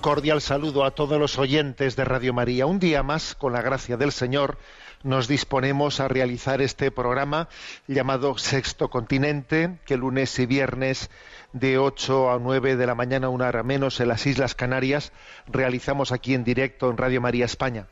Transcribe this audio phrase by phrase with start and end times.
[0.00, 2.64] Cordial saludo a todos los oyentes de Radio María.
[2.64, 4.56] Un día más, con la gracia del Señor,
[5.02, 7.48] nos disponemos a realizar este programa
[7.86, 11.10] llamado Sexto Continente, que lunes y viernes
[11.52, 15.12] de 8 a 9 de la mañana, una hora menos, en las Islas Canarias,
[15.46, 17.86] realizamos aquí en directo en Radio María España.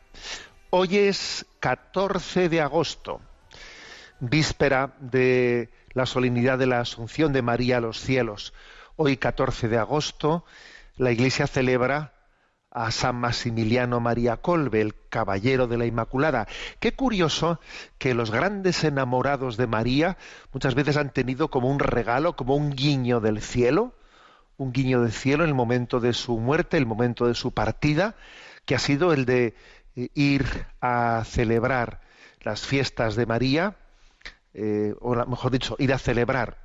[0.70, 3.20] Hoy es 14 de agosto,
[4.20, 8.54] víspera de la solemnidad de la Asunción de María a los cielos.
[8.96, 10.44] Hoy, 14 de agosto,
[10.98, 12.12] la Iglesia celebra
[12.70, 16.46] a San Maximiliano María Colbe, el caballero de la Inmaculada.
[16.80, 17.60] Qué curioso
[17.96, 20.18] que los grandes enamorados de María
[20.52, 23.94] muchas veces han tenido como un regalo, como un guiño del cielo,
[24.58, 28.16] un guiño del cielo en el momento de su muerte, el momento de su partida,
[28.66, 29.54] que ha sido el de
[29.96, 32.00] eh, ir a celebrar
[32.40, 33.76] las fiestas de María,
[34.52, 36.58] eh, o mejor dicho, ir a celebrar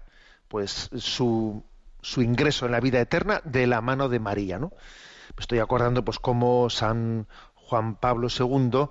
[0.48, 1.64] pues su,
[2.04, 4.72] su ingreso en la vida eterna de la mano de María, ¿no?
[5.36, 8.90] Me estoy acordando pues cómo San Juan Pablo II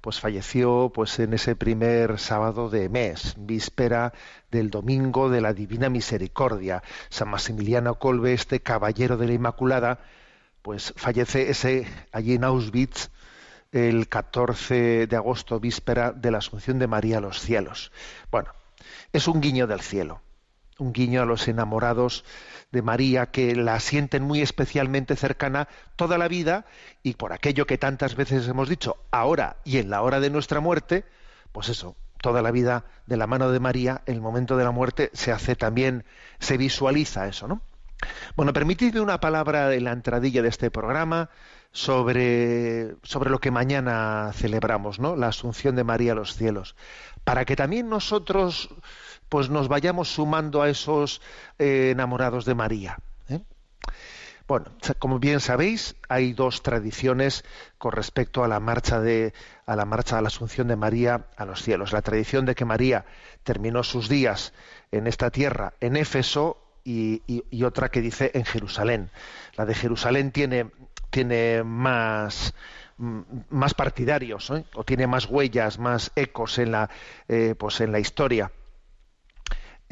[0.00, 4.12] pues falleció pues en ese primer sábado de mes, víspera
[4.50, 6.82] del domingo de la Divina Misericordia.
[7.08, 10.00] San Maximiliano Kolbe, este caballero de la Inmaculada,
[10.62, 13.10] pues fallece ese allí en Auschwitz
[13.70, 17.92] el 14 de agosto, víspera de la Asunción de María a los cielos.
[18.30, 18.50] Bueno,
[19.12, 20.20] es un guiño del cielo,
[20.82, 22.24] un guiño a los enamorados
[22.72, 26.66] de María que la sienten muy especialmente cercana toda la vida
[27.02, 30.60] y por aquello que tantas veces hemos dicho, ahora y en la hora de nuestra
[30.60, 31.04] muerte,
[31.52, 35.10] pues eso, toda la vida de la mano de María, el momento de la muerte
[35.12, 36.04] se hace también,
[36.38, 37.62] se visualiza eso, ¿no?
[38.34, 41.30] Bueno, permitidme una palabra en la entradilla de este programa
[41.70, 45.14] sobre, sobre lo que mañana celebramos, ¿no?
[45.14, 46.74] La Asunción de María a los cielos.
[47.24, 48.70] Para que también nosotros
[49.32, 51.22] pues nos vayamos sumando a esos
[51.58, 52.98] eh, enamorados de María.
[53.30, 53.40] ¿eh?
[54.46, 54.66] Bueno,
[54.98, 57.42] como bien sabéis, hay dos tradiciones
[57.78, 59.32] con respecto a la marcha de
[59.64, 61.94] a la marcha de la Asunción de María a los cielos.
[61.94, 63.06] La tradición de que María
[63.42, 64.52] terminó sus días
[64.90, 67.22] en esta tierra, en Éfeso, y,
[67.64, 69.10] otra que dice en Jerusalén.
[69.56, 70.70] La de Jerusalén tiene
[71.08, 72.52] tiene más
[72.98, 74.66] mm, más partidarios, ¿eh?
[74.74, 76.90] o tiene más huellas, más ecos en la
[77.56, 78.52] pues en la historia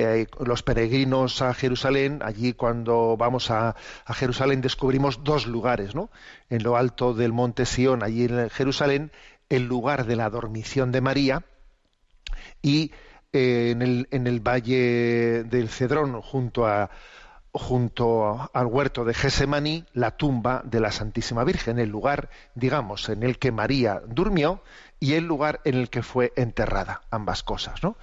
[0.00, 3.76] eh, los peregrinos a Jerusalén, allí cuando vamos a,
[4.08, 6.10] Jerusalén descubrimos dos lugares, ¿no?
[6.48, 9.12] En lo alto del monte Sión, allí en Jerusalén,
[9.48, 11.44] el lugar de la dormición de María
[12.62, 12.92] y
[13.32, 16.90] eh, en, el, en el valle del Cedrón, junto a
[17.52, 23.22] junto al huerto de Gesemaní, la tumba de la Santísima Virgen, el lugar, digamos, en
[23.22, 24.62] el que María durmió
[25.00, 27.96] y el lugar en el que fue enterrada, ambas cosas, ¿no?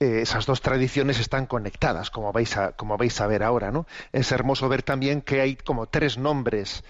[0.00, 3.86] Eh, esas dos tradiciones están conectadas, como vais a, como vais a ver ahora, ¿no?
[4.12, 6.84] Es hermoso ver también que hay como tres nombres,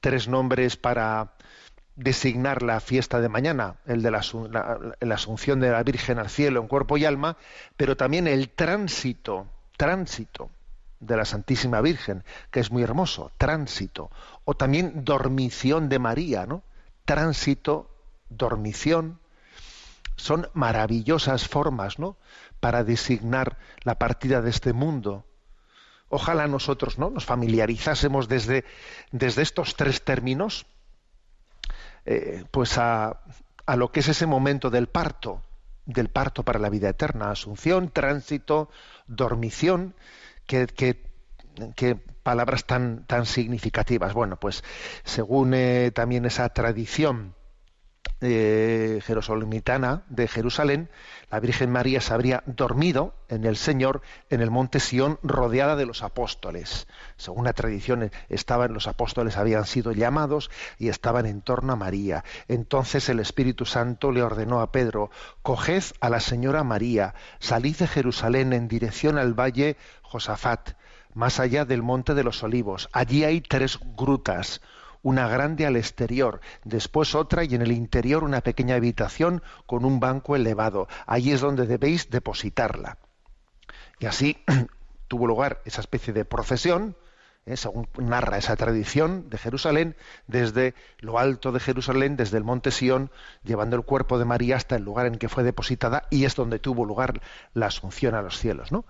[0.00, 1.34] tres nombres para
[1.94, 4.22] designar la fiesta de mañana, el de la,
[5.00, 7.36] la asunción de la Virgen al cielo en cuerpo y alma,
[7.76, 9.46] pero también el tránsito,
[9.76, 10.50] tránsito
[10.98, 14.10] de la Santísima Virgen, que es muy hermoso, tránsito,
[14.44, 16.64] o también dormición de María, ¿no?
[17.04, 17.88] Tránsito,
[18.28, 19.20] dormición,
[20.18, 22.16] son maravillosas formas, ¿no?
[22.60, 25.24] Para designar la partida de este mundo,
[26.10, 27.10] Ojalá nosotros ¿no?
[27.10, 28.64] nos familiarizásemos desde,
[29.12, 30.64] desde estos tres términos
[32.06, 33.20] eh, pues a,
[33.66, 35.42] a lo que es ese momento del parto,
[35.84, 38.70] del parto para la vida eterna, asunción, tránsito,
[39.06, 39.94] dormición,
[40.46, 44.14] que, que, palabras tan, tan significativas.
[44.14, 44.64] Bueno, pues
[45.04, 47.34] según eh, también esa tradición
[48.22, 50.90] eh, de Jerusalén,
[51.30, 55.84] la Virgen María se habría dormido en el Señor en el monte Sión rodeada de
[55.84, 56.86] los apóstoles.
[57.16, 62.24] Según la tradición, estaban los apóstoles habían sido llamados y estaban en torno a María.
[62.48, 65.10] Entonces el Espíritu Santo le ordenó a Pedro:
[65.42, 70.70] Coged a la Señora María, salid de Jerusalén en dirección al valle Josafat,
[71.14, 72.88] más allá del monte de los olivos.
[72.92, 74.62] Allí hay tres grutas
[75.02, 80.00] una grande al exterior, después otra y en el interior una pequeña habitación con un
[80.00, 80.88] banco elevado.
[81.06, 82.98] Allí es donde debéis depositarla.
[83.98, 84.44] Y así
[85.08, 86.96] tuvo lugar esa especie de procesión,
[87.46, 87.56] ¿eh?
[87.56, 89.96] según narra esa tradición de Jerusalén,
[90.26, 93.10] desde lo alto de Jerusalén, desde el monte Sión,
[93.42, 96.58] llevando el cuerpo de María hasta el lugar en que fue depositada y es donde
[96.58, 97.20] tuvo lugar
[97.54, 98.70] la asunción a los cielos.
[98.70, 98.84] ¿no?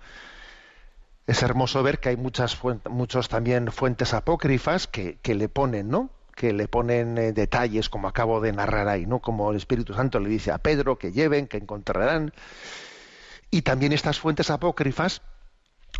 [1.29, 2.57] Es hermoso ver que hay muchas
[2.89, 6.09] muchos también fuentes apócrifas que, le ponen, ¿no?
[6.33, 9.19] que le ponen eh, detalles como acabo de narrar ahí, ¿no?
[9.19, 12.33] Como el Espíritu Santo le dice a Pedro que lleven, que encontrarán.
[13.51, 15.21] Y también estas fuentes apócrifas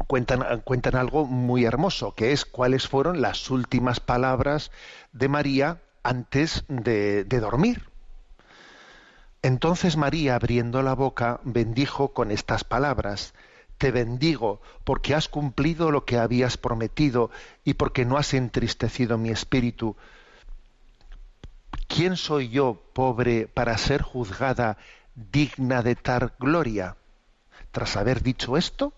[0.07, 4.71] cuentan, cuentan algo muy hermoso, que es cuáles fueron las últimas palabras
[5.13, 7.87] de María antes de, de dormir.
[9.43, 13.35] Entonces María, abriendo la boca, bendijo con estas palabras,
[13.79, 17.31] te bendigo porque has cumplido lo que habías prometido
[17.63, 19.95] y porque no has entristecido mi espíritu.
[21.87, 24.77] ¿Quién soy yo, pobre, para ser juzgada
[25.15, 26.97] digna de tal gloria?
[27.71, 28.93] Tras haber dicho esto,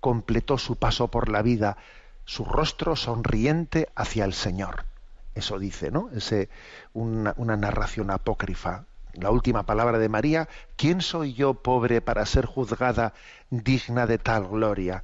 [0.00, 1.76] completó su paso por la vida,
[2.24, 4.86] su rostro sonriente hacia el Señor.
[5.34, 6.08] Eso dice, ¿no?
[6.14, 6.48] Ese,
[6.94, 12.46] una, una narración apócrifa la última palabra de María, ¿quién soy yo, pobre, para ser
[12.46, 13.14] juzgada
[13.50, 15.02] digna de tal gloria?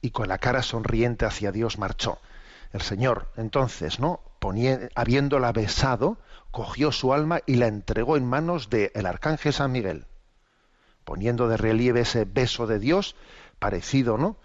[0.00, 2.18] Y con la cara sonriente hacia Dios marchó.
[2.72, 4.20] El Señor, entonces, ¿no?
[4.94, 6.18] habiéndola besado,
[6.50, 10.06] cogió su alma y la entregó en manos del arcángel San Miguel,
[11.04, 13.16] poniendo de relieve ese beso de Dios,
[13.58, 14.36] parecido, ¿no?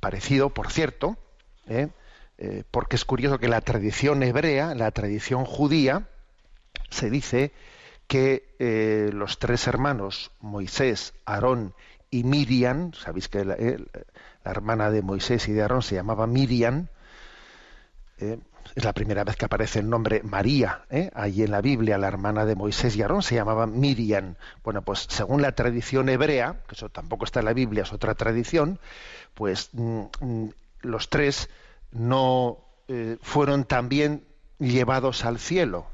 [0.00, 1.16] Parecido, por cierto,
[1.68, 1.88] ¿eh?
[2.38, 6.08] Eh, porque es curioso que la tradición hebrea, la tradición judía,
[6.90, 7.52] se dice
[8.12, 11.72] que eh, los tres hermanos, Moisés, Aarón
[12.10, 13.78] y Miriam, sabéis que la, eh,
[14.44, 16.88] hermana de Moisés y de Aarón se llamaba Miriam,
[18.18, 18.38] eh,
[18.74, 22.44] es la primera vez que aparece el nombre María, allí en la Biblia, la hermana
[22.44, 24.34] de Moisés y Aarón se llamaba Miriam.
[24.62, 28.14] Bueno, pues según la tradición hebrea, que eso tampoco está en la Biblia, es otra
[28.14, 28.78] tradición,
[29.32, 30.48] pues mm, mm,
[30.82, 31.48] los tres
[31.92, 32.58] no
[33.22, 34.26] fueron también
[34.58, 35.86] llevados al cielo.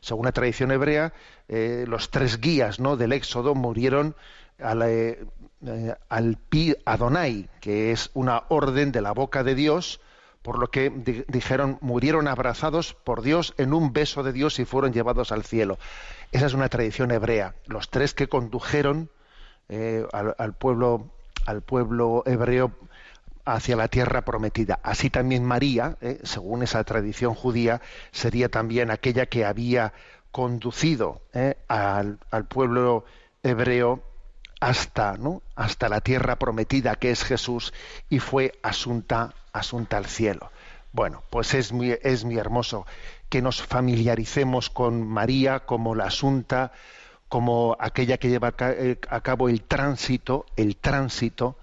[0.00, 1.12] Según la tradición hebrea,
[1.48, 2.96] eh, los tres guías ¿no?
[2.96, 4.16] del Éxodo murieron
[4.58, 5.24] al, eh,
[5.66, 10.00] eh, al pi Adonai, que es una orden de la boca de Dios,
[10.42, 10.90] por lo que
[11.28, 15.78] dijeron murieron abrazados por Dios en un beso de Dios y fueron llevados al cielo.
[16.32, 17.54] Esa es una tradición hebrea.
[17.66, 19.10] Los tres que condujeron
[20.12, 21.10] al, pueblo
[21.44, 22.72] al pueblo hebreo
[23.54, 24.80] hacia la tierra prometida.
[24.82, 27.80] Así también María, según esa tradición judía,
[28.12, 29.92] sería también aquella que había
[30.30, 33.04] conducido eh, al, pueblo
[33.42, 34.02] hebreo
[34.60, 35.16] hasta,
[35.56, 37.72] hasta la tierra prometida que es Jesús
[38.08, 40.50] y fue asunta, asunta al cielo.
[40.92, 42.86] Bueno, pues es muy, es muy hermoso
[43.28, 46.72] que nos familiaricemos con María como la asunta,
[47.28, 51.56] como aquella que lleva eh, a cabo el tránsito, el tránsito,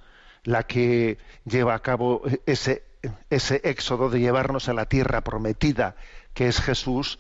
[0.47, 2.85] la que lleva a cabo ese,
[3.29, 5.97] éxodo de llevarnos a la tierra prometida
[6.33, 7.19] que es Jesús,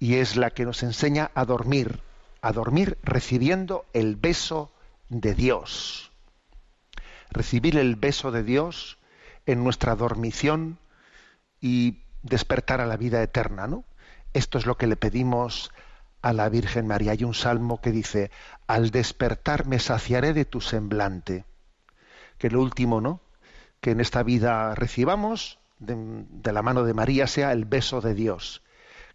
[0.00, 2.00] y es la que nos enseña a dormir,
[2.42, 4.72] a dormir recibiendo el beso
[5.10, 6.10] de Dios.
[7.30, 8.98] Recibir el beso de Dios
[9.46, 10.80] en nuestra dormición
[11.60, 13.84] y despertar a la vida eterna, ¿no?
[14.32, 15.70] Esto es lo que le pedimos
[16.20, 17.12] a la Virgen María.
[17.12, 18.32] Hay un salmo que dice,
[18.66, 21.44] al despertar me saciaré de tu semblante.
[22.38, 23.20] Que lo último, ¿no?
[23.80, 28.62] Que en esta vida recibamos de la mano de María sea el beso de Dios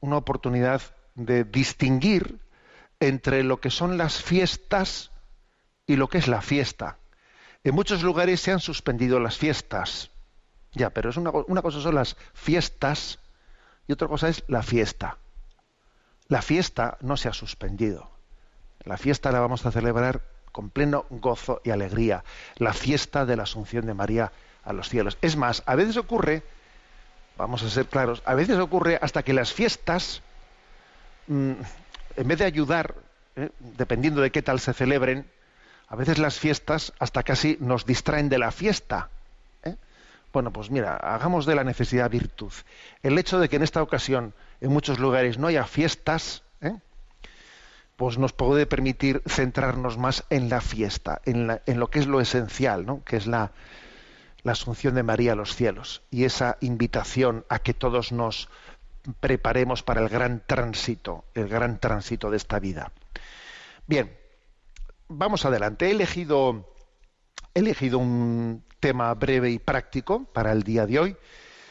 [0.00, 0.82] una oportunidad
[1.14, 2.40] de distinguir
[3.00, 5.10] entre lo que son las fiestas
[5.86, 6.98] y lo que es la fiesta.
[7.66, 10.12] En muchos lugares se han suspendido las fiestas,
[10.74, 13.18] ya, pero es una, una cosa son las fiestas
[13.88, 15.18] y otra cosa es la fiesta.
[16.28, 18.08] La fiesta no se ha suspendido.
[18.84, 22.22] La fiesta la vamos a celebrar con pleno gozo y alegría.
[22.54, 24.30] La fiesta de la Asunción de María
[24.62, 25.18] a los cielos.
[25.20, 26.44] Es más, a veces ocurre,
[27.36, 30.22] vamos a ser claros, a veces ocurre hasta que las fiestas,
[31.26, 31.54] mm,
[32.16, 32.94] en vez de ayudar,
[33.34, 33.50] ¿eh?
[33.58, 35.26] dependiendo de qué tal se celebren,
[35.88, 39.10] a veces las fiestas hasta casi nos distraen de la fiesta.
[40.32, 42.52] Bueno, pues mira, hagamos de la necesidad virtud.
[43.02, 46.76] El hecho de que en esta ocasión en muchos lugares no haya fiestas, ¿eh?
[47.96, 51.46] pues nos puede permitir centrarnos más en la fiesta, en,
[51.78, 53.02] lo que es lo esencial, ¿no?
[53.02, 53.52] que es la,
[54.42, 58.50] la asunción de María a los cielos y esa invitación a que todos nos
[59.20, 62.92] preparemos para el gran tránsito, el gran tránsito de esta vida.
[63.86, 64.14] Bien,
[65.08, 65.86] vamos adelante.
[65.86, 66.74] He elegido,
[67.54, 71.16] elegido un tema breve y práctico para el día de hoy,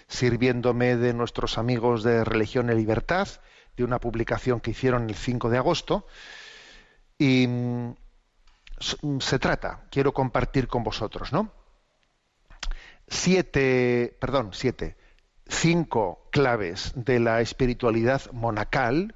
[0.07, 3.27] sirviéndome de nuestros amigos de Religión y Libertad,
[3.75, 6.07] de una publicación que hicieron el 5 de agosto.
[7.17, 7.93] Y mm,
[9.19, 11.51] se trata, quiero compartir con vosotros, ¿no?
[13.07, 14.97] Siete, perdón, siete,
[15.47, 19.13] cinco claves de la espiritualidad monacal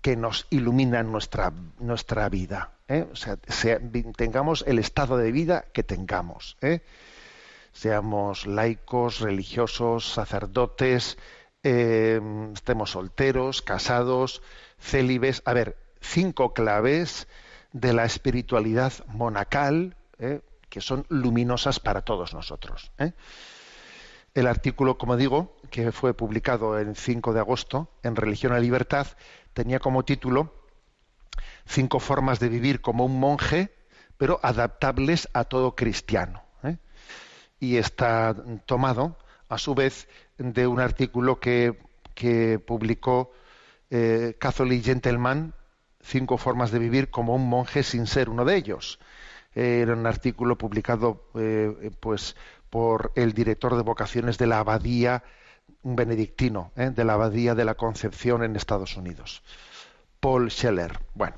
[0.00, 2.72] que nos iluminan nuestra, nuestra vida.
[2.88, 3.06] ¿eh?
[3.10, 3.36] o sea,
[4.16, 6.56] tengamos el estado de vida que tengamos.
[6.60, 6.80] ¿eh?
[7.72, 11.18] Seamos laicos, religiosos, sacerdotes,
[11.62, 12.20] eh,
[12.52, 14.42] estemos solteros, casados,
[14.78, 15.42] célibes.
[15.44, 17.28] A ver, cinco claves
[17.72, 19.96] de la espiritualidad monacal
[20.68, 22.92] que son luminosas para todos nosotros.
[24.34, 29.06] El artículo, como digo, que fue publicado el 5 de agosto en Religión a Libertad,
[29.54, 30.52] tenía como título
[31.66, 33.72] cinco formas de vivir como un monje,
[34.16, 36.42] pero adaptables a todo cristiano.
[36.64, 36.76] ¿eh?
[37.58, 38.34] Y está
[38.66, 39.16] tomado,
[39.48, 40.08] a su vez,
[40.38, 41.78] de un artículo que,
[42.66, 43.32] publicó
[43.88, 45.54] eh, Catholic Gentleman,
[46.02, 48.98] cinco formas de vivir como un monje sin ser uno de ellos.
[49.54, 52.36] era un artículo publicado eh, pues,
[52.68, 55.24] por el director de vocaciones de la abadía,
[55.82, 59.42] un benedictino, de la abadía de la Concepción en Estados Unidos.
[60.20, 60.98] Paul Scheller.
[61.14, 61.36] Bueno,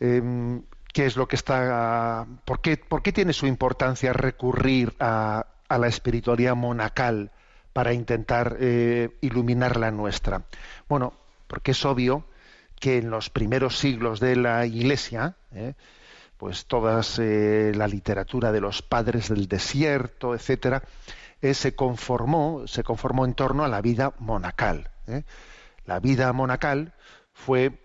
[0.00, 0.62] Em,
[0.92, 2.76] qué es lo que está, por qué,
[3.12, 7.30] tiene su importancia recurrir a, la espiritualidad monacal
[7.72, 10.42] para intentar eh, iluminar la nuestra.
[10.88, 11.14] Bueno,
[11.46, 12.24] porque es obvio
[12.80, 15.74] que en los primeros siglos de la Iglesia, eh,
[16.36, 20.82] pues toda eh, la literatura de los padres del desierto, etcétera,
[21.54, 24.90] se conformó, se conformó en torno a la vida monacal.
[25.84, 26.94] La vida monacal
[27.32, 27.78] fue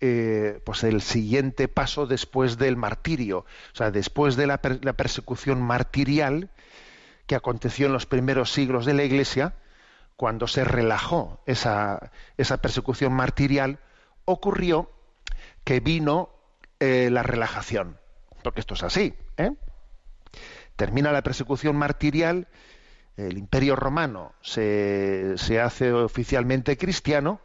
[0.00, 6.50] eh, pues el siguiente paso después del martirio, o sea, después de la, persecución martirial
[7.26, 9.54] que aconteció en los primeros siglos de la Iglesia,
[10.16, 13.78] cuando se relajó esa, esa persecución martirial,
[14.26, 14.90] ocurrió
[15.64, 16.28] que vino
[16.78, 17.98] eh, la relajación,
[18.42, 19.14] porque esto es así.
[19.38, 19.52] ¿eh?
[20.76, 22.48] Termina la persecución martirial,
[23.16, 27.40] el imperio romano se, se hace oficialmente cristiano,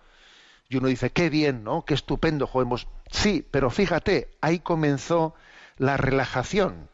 [0.69, 1.83] y uno dice, qué bien, ¿no?
[1.83, 2.87] Qué estupendo, jugemos.
[3.09, 5.35] Sí, pero fíjate, ahí comenzó
[5.77, 6.89] la relajación.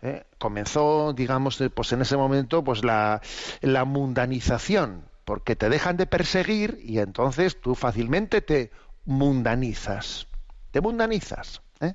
[0.00, 0.24] ¿eh?
[0.38, 3.20] Comenzó, digamos, eh, pues en ese momento, pues la,
[3.60, 8.70] la mundanización porque te dejan de perseguir y entonces tú fácilmente te
[9.04, 10.26] mundanizas,
[10.70, 11.62] te mundanizas.
[11.80, 11.94] ¿eh?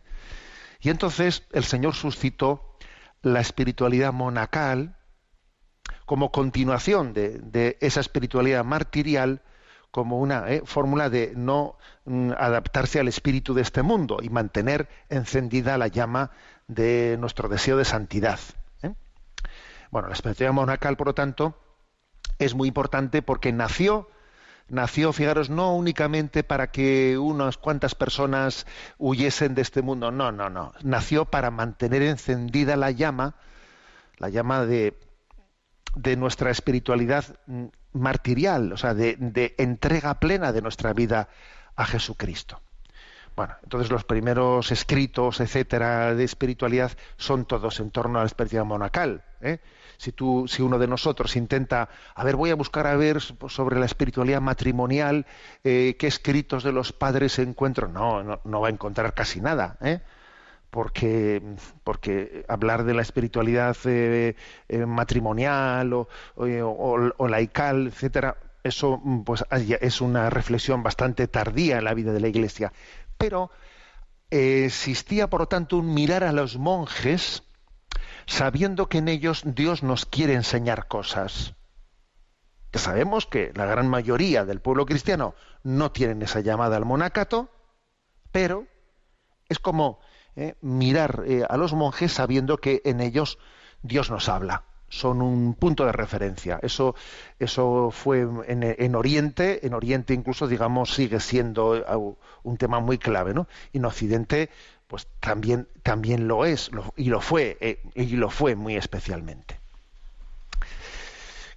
[0.80, 2.78] Y entonces el Señor suscitó
[3.22, 4.97] la espiritualidad monacal
[6.08, 9.42] como continuación de, esa espiritualidad martirial
[9.92, 14.88] como una eh, fórmula de no mm, adaptarse al espíritu de este mundo y mantener
[15.10, 16.32] encendida la llama
[16.68, 18.40] de nuestro deseo de santidad.
[18.84, 18.94] ¿eh?
[19.92, 21.60] Bueno, la espiritualidad monacal, por lo tanto,
[22.40, 24.10] es muy importante porque nació,
[24.70, 28.66] nació, fijaros, no únicamente para que unas cuantas personas
[28.98, 33.36] huyesen de este mundo, no, no, no, nació para mantener encendida la llama,
[34.20, 34.98] la llama de,
[35.98, 41.30] de nuestra espiritualidad mm, martirial, o sea, de, entrega plena de nuestra vida
[41.76, 42.62] a Jesucristo.
[43.36, 48.66] Bueno, entonces los primeros escritos, etcétera, de espiritualidad son todos en torno a la espiritualidad
[48.66, 49.24] monacal.
[49.42, 49.60] ¿eh?
[49.98, 53.80] Si tú, si uno de nosotros intenta, a ver, voy a buscar a ver sobre
[53.80, 55.28] la espiritualidad matrimonial,
[55.64, 59.78] eh, qué escritos de los padres encuentro, no, no, no va a encontrar casi nada,
[59.82, 60.02] ¿eh?
[60.70, 61.42] Porque,
[61.84, 64.36] porque hablar de la espiritualidad eh,
[64.68, 71.94] eh, matrimonial o, laical, etcétera, eso mm, pues es una reflexión bastante tardía en la
[71.94, 72.74] vida de la Iglesia.
[73.18, 73.50] Pero
[74.30, 77.44] eh, existía, por lo tanto, un mirar a los monjes
[78.26, 81.56] sabiendo que en ellos Dios nos quiere enseñar cosas.
[82.72, 85.34] Que sabemos que la gran mayoría del pueblo cristiano
[85.64, 87.50] no tienen esa llamada al monacato,
[88.32, 88.68] pero
[89.48, 90.00] es como
[90.40, 93.40] eh, mirar eh, a los monjes sabiendo que en ellos
[93.82, 94.66] Dios nos habla.
[94.88, 96.60] Son un punto de referencia.
[96.62, 96.94] Eso,
[97.40, 103.00] eso fue en, en Oriente, en Oriente incluso, digamos, sigue siendo eh, un tema muy
[103.00, 103.48] clave, ¿no?
[103.74, 104.52] Y en Occidente,
[104.86, 109.60] pues también, también lo es, y lo fue, y lo fue muy especialmente.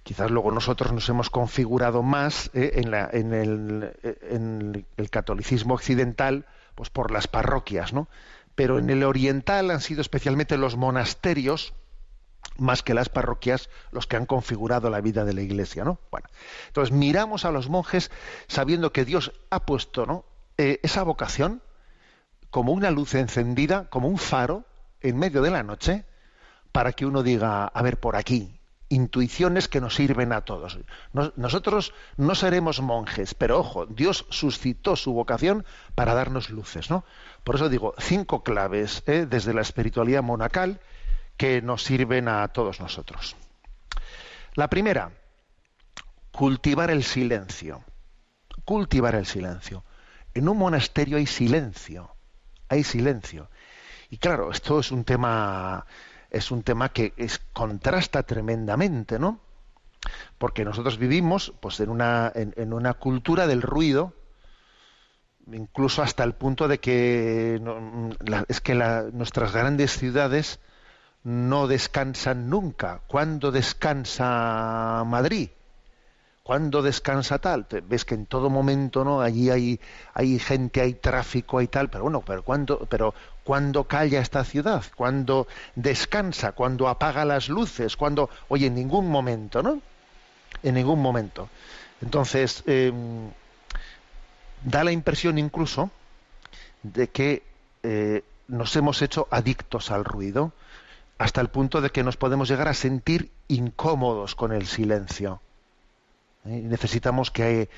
[0.01, 7.11] Quizás luego nosotros nos hemos configurado más en, el, en el catolicismo occidental, pues por
[7.11, 8.07] las parroquias, ¿no?
[8.55, 11.73] Pero en el oriental han sido especialmente los monasterios,
[12.57, 15.99] más que las parroquias, los que han configurado la vida de la Iglesia, ¿no?
[16.11, 16.27] Bueno,
[16.67, 18.11] entonces miramos a los monjes
[18.47, 20.25] sabiendo que Dios ha puesto, ¿no?
[20.57, 21.61] Eh, esa vocación
[22.49, 24.65] como una luz encendida, como un faro
[24.99, 26.05] en medio de la noche,
[26.71, 28.60] para que uno diga, a ver, por aquí,
[28.91, 30.77] intuiciones que nos sirven a todos.
[31.13, 37.03] Nos- nosotros no seremos monjes, pero ojo, Dios suscitó su vocación para darnos luces, ¿no?
[37.43, 39.25] Por eso digo, cinco claves ¿eh?
[39.27, 40.79] desde la espiritualidad monacal
[41.37, 43.35] que nos sirven a todos nosotros.
[44.53, 45.11] La primera,
[46.31, 47.83] cultivar el silencio.
[48.65, 49.83] Cultivar el silencio.
[50.33, 52.15] En un monasterio hay silencio,
[52.69, 53.49] hay silencio.
[54.09, 55.85] Y claro, esto es un tema
[56.31, 59.39] es un tema que es, contrasta tremendamente, ¿no?
[60.37, 64.13] Porque nosotros vivimos pues en una en, una cultura del ruido,
[65.51, 67.59] incluso hasta el punto de que
[68.25, 68.75] la- es que
[69.13, 70.59] nuestras grandes ciudades
[71.23, 73.01] no descansan nunca.
[73.07, 75.49] ¿Cuándo descansa Madrid?
[76.43, 77.67] ¿Cuándo descansa tal?
[77.87, 79.21] Ves que en todo momento, ¿no?
[79.21, 79.79] Allí hay,
[80.13, 83.13] hay gente, hay tráfico, hay tal, pero bueno, pero ¿cuándo, pero
[83.43, 84.83] ¿cuándo calla esta ciudad?
[84.95, 86.51] ¿Cuándo descansa?
[86.53, 87.97] ¿Cuándo apaga las luces?
[87.97, 88.29] ¿Cuándo?
[88.47, 89.81] Oye, en ningún momento, ¿no?
[90.63, 91.49] En ningún momento.
[92.01, 92.91] Entonces, eh,
[94.63, 95.89] da la impresión incluso
[96.83, 97.43] de que
[97.83, 100.51] eh, nos hemos hecho adictos al ruido,
[101.17, 105.41] hasta el punto de que nos podemos llegar a sentir incómodos con el silencio.
[106.45, 106.61] ¿Eh?
[106.63, 107.69] Necesitamos que,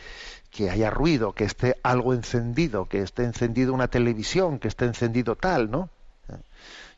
[0.50, 5.36] que haya ruido, que esté algo encendido, que esté encendido una televisión, que esté encendido
[5.36, 5.90] tal, ¿no?
[6.30, 6.38] ¿Eh?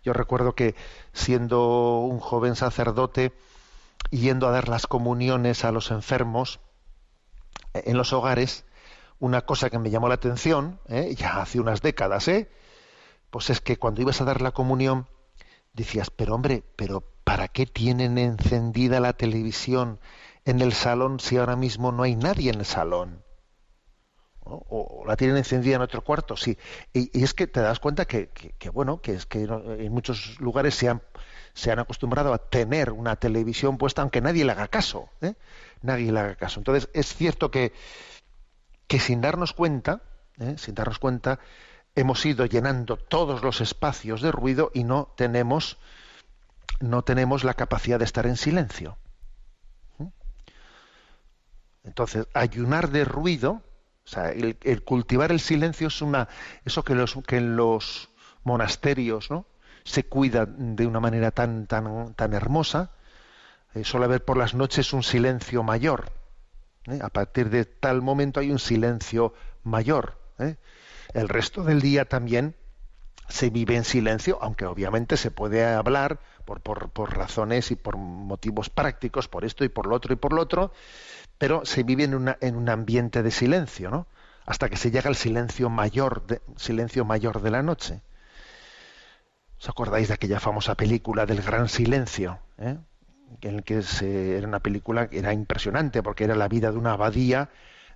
[0.03, 0.75] Yo recuerdo que
[1.13, 3.33] siendo un joven sacerdote,
[4.11, 6.59] yendo a dar las comuniones a los enfermos
[7.73, 8.65] eh, en los hogares,
[9.19, 10.77] una cosa que me llamó la atención,
[11.15, 12.49] ya hace unas décadas, ¿eh?
[13.29, 15.07] pues es que cuando ibas a dar la comunión,
[15.73, 19.99] decías, pero hombre, pero ¿para qué tienen encendida la televisión
[20.45, 23.23] en el salón si ahora mismo no hay nadie en el salón?
[24.47, 26.55] O, la tienen encendida en otro cuarto, sí.
[26.93, 30.75] Y, es que te das cuenta que, que- bueno, que es que en muchos lugares
[30.75, 31.01] se han,
[31.55, 35.33] se han acostumbrado a tener una televisión puesta aunque nadie le haga caso, ¿eh?
[35.81, 36.59] Nadie le haga caso.
[36.59, 37.73] Entonces es cierto que,
[38.87, 40.01] que sin darnos cuenta,
[40.39, 40.55] ¿eh?
[40.57, 41.39] sin darnos cuenta,
[41.95, 45.77] hemos ido llenando todos los espacios de ruido y no tenemos
[46.79, 48.97] no tenemos la capacidad de estar en silencio.
[51.85, 53.61] Entonces, ayunar de ruido,
[54.05, 56.27] o sea, el, el cultivar el silencio es una
[56.65, 58.09] eso que los que en los
[58.43, 59.45] monasterios, ¿no?
[59.83, 62.91] se cuida de una manera tan tan tan hermosa,
[63.75, 66.11] eh, suele haber por las noches un silencio mayor.
[66.87, 66.99] ¿eh?
[67.01, 70.17] A partir de tal momento hay un silencio mayor.
[70.39, 70.55] ¿eh?
[71.13, 72.55] El resto del día también
[73.27, 77.97] se vive en silencio, aunque obviamente se puede hablar por, por, por, razones y por
[77.97, 80.71] motivos prácticos, por esto y por lo otro y por lo otro,
[81.37, 84.07] pero se vive en, una, en un ambiente de silencio, ¿no?
[84.45, 88.01] Hasta que se llega al silencio mayor, de, silencio mayor de la noche.
[89.59, 92.39] ¿Os acordáis de aquella famosa película del Gran Silencio?
[92.59, 92.77] ¿eh?
[93.41, 96.77] En el que se, era una película que era impresionante porque era la vida de
[96.77, 97.49] una abadía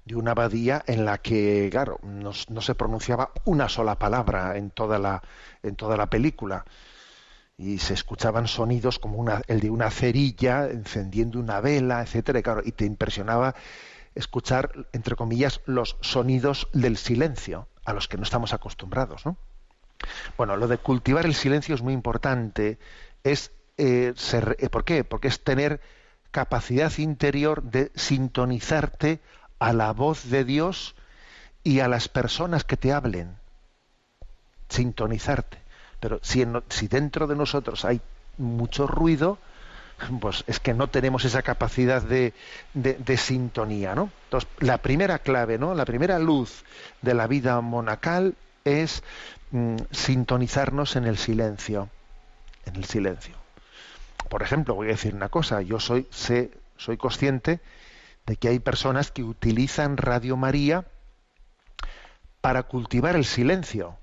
[0.10, 4.98] de una abadía en la que, claro, no, se pronunciaba una sola palabra en toda
[4.98, 5.22] la,
[5.62, 6.66] en toda la película.
[7.60, 12.42] Y se escuchaban sonidos como una, el de una cerilla encendiendo una vela, etcétera, y,
[12.42, 13.54] claro, y te impresionaba
[14.16, 19.28] escuchar, entre comillas, los sonidos del silencio, a los que no estamos acostumbrados.
[19.28, 19.38] ¿no?
[20.38, 22.80] Bueno, lo de cultivar el silencio es muy importante.
[23.24, 25.04] Es eh, ser, eh, ¿Por qué?
[25.04, 25.82] Porque es tener
[26.32, 29.20] capacidad interior de sintonizarte
[29.60, 30.96] a la voz de Dios
[31.64, 33.36] y a las personas que te hablen.
[34.70, 35.58] Sintonizarte.
[36.00, 38.02] Pero si, en, si dentro de nosotros hay
[38.38, 39.38] mucho ruido,
[40.22, 42.34] pues es que no tenemos esa capacidad de,
[42.74, 44.12] de, sintonía, ¿no?
[44.26, 45.76] Entonces, la primera clave, ¿no?
[45.76, 46.64] La primera luz
[47.02, 49.04] de la vida monacal es
[49.52, 51.90] mm, sintonizarnos en el silencio,
[52.66, 53.36] en el silencio.
[54.30, 57.60] Por ejemplo, voy a decir una cosa, yo soy, sé, soy consciente
[58.30, 60.86] de que hay personas que utilizan Radio María
[62.42, 63.98] para cultivar el silencio.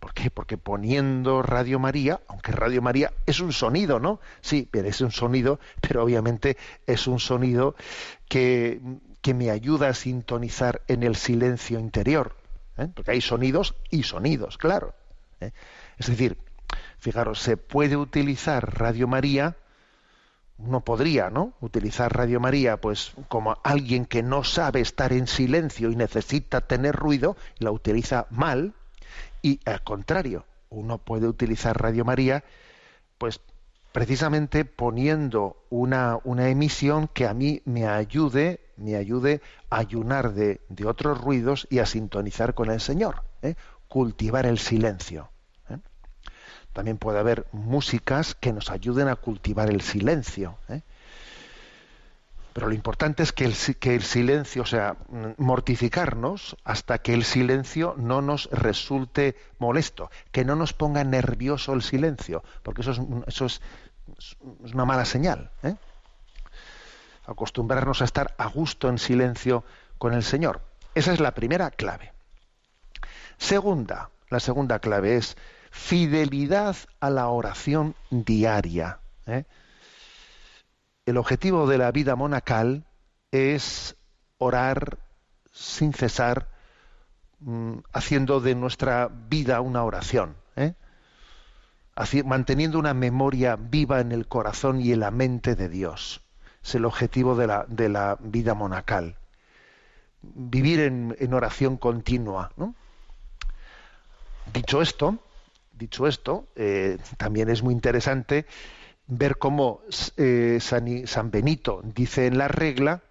[0.00, 0.30] ¿Por qué?
[0.30, 4.20] Porque poniendo Radio María, aunque Radio María es un sonido, ¿no?
[4.42, 7.74] Sí, pero es un sonido, pero obviamente es un sonido
[8.28, 8.82] que,
[9.22, 12.36] que me ayuda a sintonizar en el silencio interior.
[12.76, 12.88] ¿eh?
[12.94, 14.94] Porque hay sonidos y sonidos, claro.
[15.40, 15.52] ¿eh?
[15.96, 16.36] Es decir,
[16.98, 19.56] fijaros, se puede utilizar Radio María
[20.58, 21.54] uno podría, ¿no?
[21.60, 26.94] Utilizar Radio María, pues como alguien que no sabe estar en silencio y necesita tener
[26.94, 28.74] ruido, la utiliza mal,
[29.42, 32.44] y al contrario, uno puede utilizar Radio María,
[33.18, 33.40] pues
[33.92, 39.40] precisamente poniendo una, una emisión que a mí me ayude, me ayude
[39.70, 43.54] a ayunar de, de otros ruidos y a sintonizar con el Señor, ¿eh?
[43.88, 45.30] cultivar el silencio.
[46.74, 50.58] También puede haber músicas que nos ayuden a cultivar el silencio.
[50.68, 50.82] ¿eh?
[52.52, 54.96] Pero lo importante es que el, que el, silencio, o sea,
[55.38, 61.82] mortificarnos hasta que el silencio no nos resulte molesto, que no nos ponga nervioso el
[61.82, 63.60] silencio, porque eso es, eso es,
[64.64, 65.52] es una mala señal.
[65.62, 65.76] ¿eh?
[67.26, 69.64] Acostumbrarnos a estar a gusto en silencio
[69.96, 70.60] con el Señor.
[70.96, 72.12] Esa es la primera clave.
[73.38, 75.36] Segunda, la segunda clave es
[75.74, 79.00] fidelidad a la oración diaria.
[79.26, 79.44] ¿eh?
[81.04, 82.86] El objetivo de la vida monacal
[83.32, 83.96] es
[84.38, 84.98] orar
[85.50, 86.48] sin cesar,
[87.40, 90.74] mmm, haciendo de nuestra vida una oración, ¿eh?
[91.96, 96.22] Así, manteniendo una memoria viva en el corazón y en la mente de Dios.
[96.62, 99.16] Es el objetivo de la, vida monacal.
[100.22, 102.50] Vivir en, oración continua.
[104.52, 105.18] Dicho esto,
[105.76, 108.46] dicho esto, eh, también es muy interesante
[109.06, 109.82] ver cómo
[110.16, 113.02] eh, San, Benito dice en la regla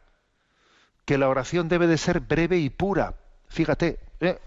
[1.05, 3.15] que la oración debe de ser breve y pura.
[3.47, 4.39] Fíjate, eh,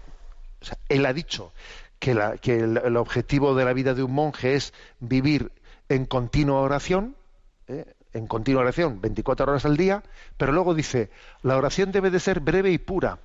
[0.61, 1.53] o sea, él ha dicho
[1.99, 5.51] que, el, objetivo de la vida de un monje es vivir
[5.87, 7.15] en continua oración,
[7.67, 10.03] en continua oración, 24 horas al día,
[10.37, 11.11] pero luego dice,
[11.43, 13.19] la oración debe de ser breve y pura.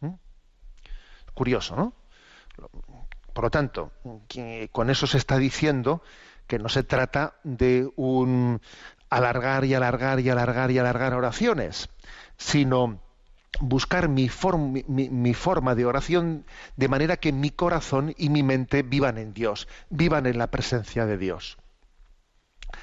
[0.00, 0.14] ¿Mm?
[1.34, 1.94] Curioso, ¿no?
[3.36, 3.92] Por lo tanto,
[4.72, 6.02] con eso se está diciendo
[6.46, 8.62] que no se trata de un
[9.10, 11.90] alargar y alargar y alargar y alargar oraciones,
[12.38, 12.98] sino
[13.60, 14.30] buscar mi,
[14.88, 16.46] mi, forma de oración
[16.76, 21.04] de manera que mi corazón y mi mente vivan en Dios, vivan en la presencia
[21.04, 21.58] de Dios.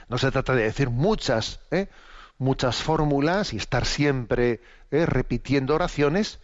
[0.07, 1.87] No se trata de decir muchas, ¿eh?
[2.37, 4.61] muchas fórmulas y estar siempre
[4.91, 5.07] ¿eh?
[5.07, 6.39] repitiendo oraciones,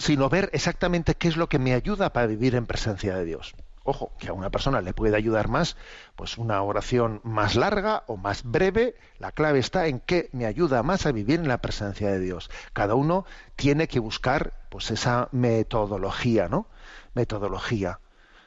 [0.00, 3.54] sino ver exactamente qué es lo que me ayuda para vivir en presencia de Dios.
[3.84, 5.76] Ojo, que a una persona le puede ayudar más,
[6.16, 8.94] pues una oración más larga o más breve.
[9.18, 12.50] La clave está en qué me ayuda más a vivir en la presencia de Dios.
[12.72, 16.66] Cada uno tiene que buscar, pues esa metodología, ¿no?
[17.12, 18.00] Metodología,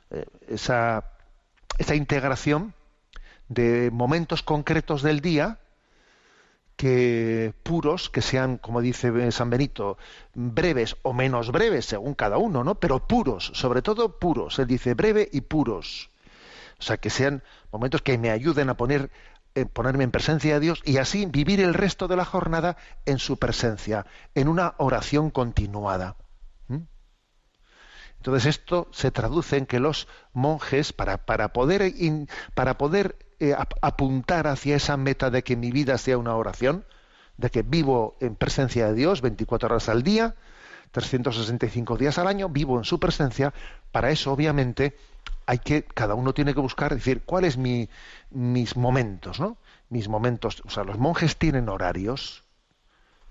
[0.10, 1.12] eh, esa,
[1.78, 2.74] esa integración
[3.48, 5.60] de momentos concretos del día
[6.84, 9.98] que puros, que sean, como dice San Benito,
[10.34, 12.76] breves o menos breves, según cada uno, ¿no?
[12.76, 14.60] Pero puros, sobre todo puros.
[14.60, 16.10] Él dice breve y puros.
[16.80, 17.42] O sea, que sean
[17.72, 19.12] momentos que me ayuden a poner
[19.56, 23.18] eh, ponerme en presencia de Dios y así vivir el resto de la jornada en
[23.18, 26.18] su presencia, en una oración continuada.
[26.68, 26.80] ¿Mm?
[28.18, 33.54] Entonces esto se traduce en que los monjes, para, para poder, in- para poder eh,
[33.58, 36.86] ap- apuntar hacia esa meta de que mi vida sea una oración,
[37.38, 40.36] de que vivo en presencia de Dios 24 horas al día,
[40.92, 43.54] 365 días al año, vivo en su presencia,
[43.92, 44.96] para eso obviamente
[45.46, 47.90] hay que, cada uno tiene que buscar, decir, cuáles mi,
[48.30, 49.58] mis momentos, ¿no?
[49.90, 52.44] Mis momentos, o sea, los monjes tienen horarios,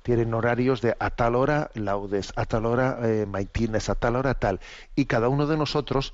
[0.02, 4.34] tienen horarios de a tal hora laudes, a tal hora eh, maitines, a tal hora
[4.34, 4.60] tal.
[4.96, 6.12] Y cada uno de nosotros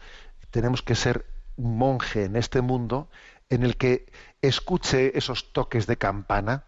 [0.50, 1.24] tenemos que ser
[1.56, 3.08] monje en este mundo
[3.50, 4.10] en el que
[4.42, 6.64] escuche esos toques de campana.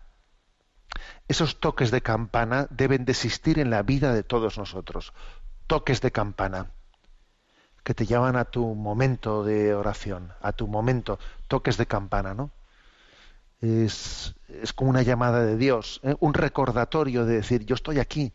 [1.28, 5.12] Esos toques de campana deben de existir en la vida de todos nosotros.
[5.66, 6.72] Toques de campana
[7.84, 12.50] que te llaman a tu momento de oración, a tu momento, toques de campana, ¿no?
[13.60, 16.14] es, es como una llamada de Dios, ¿eh?
[16.20, 18.32] un recordatorio de decir, yo estoy aquí,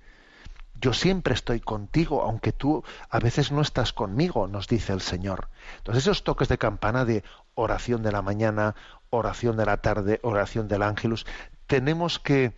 [0.79, 5.49] yo siempre estoy contigo, aunque tú a veces no estás conmigo, nos dice el Señor.
[5.77, 8.75] Entonces esos toques de campana de oración de la mañana,
[9.09, 11.25] oración de la tarde, oración del ángelus,
[11.67, 12.53] tenemos que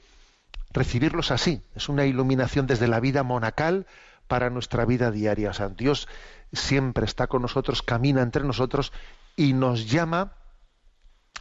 [0.71, 1.61] recibirlos así.
[1.75, 3.85] Es una iluminación desde la vida monacal
[4.27, 5.51] para nuestra vida diaria.
[5.51, 6.07] O sea, Dios
[6.51, 8.91] siempre está con nosotros, camina entre nosotros
[9.35, 10.33] y nos llama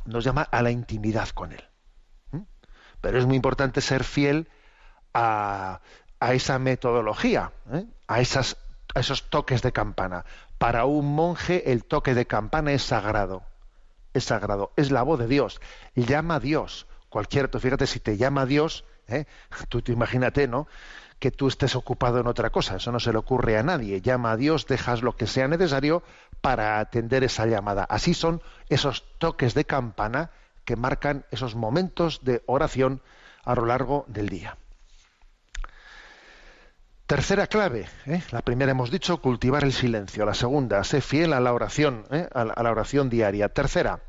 [0.05, 1.65] nos llama a la intimidad con Él.
[2.31, 2.43] ¿Mm?
[3.01, 4.49] Pero es muy importante ser fiel
[5.13, 5.81] a,
[6.21, 7.85] a esa metodología, ¿eh?
[8.09, 10.25] a, a esos toques de campana.
[10.59, 13.43] Para un monje el toque de campana es sagrado,
[14.15, 15.61] es sagrado, es la voz de Dios,
[15.95, 16.87] llama a Dios.
[17.09, 19.27] Cualquier, tú fíjate, si te llama a Dios, ¿eh?
[19.69, 20.67] tú, tú imagínate, ¿no?
[21.19, 22.77] que tú estés ocupado en otra cosa.
[22.77, 24.01] Eso no se le ocurre a nadie.
[24.01, 26.03] Llama a Dios, dejas lo que sea necesario
[26.41, 27.85] para atender esa llamada.
[27.85, 30.31] Así son esos toques de campana
[30.65, 33.01] que marcan esos momentos de oración
[33.45, 34.59] a lo largo del día.
[37.07, 38.21] Tercera clave, ¿eh?
[38.33, 42.29] la primera hemos dicho cultivar el silencio, la segunda, sé fiel a la oración, ¿eh?
[42.35, 43.49] a, la, oración diaria.
[43.49, 44.01] Tercera,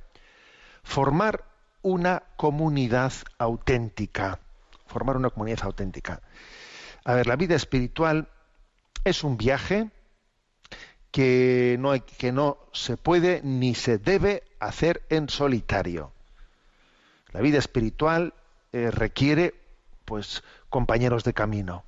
[0.81, 1.43] formar
[1.83, 4.39] una comunidad auténtica,
[4.87, 6.21] formar una comunidad auténtica.
[7.05, 8.29] A ver, la vida espiritual
[9.03, 9.91] es un viaje
[11.11, 16.13] que no, hay, que no se puede ni se debe hacer en solitario.
[17.31, 18.33] La vida espiritual
[18.73, 19.53] eh, requiere,
[20.03, 21.83] pues, compañeros de camino.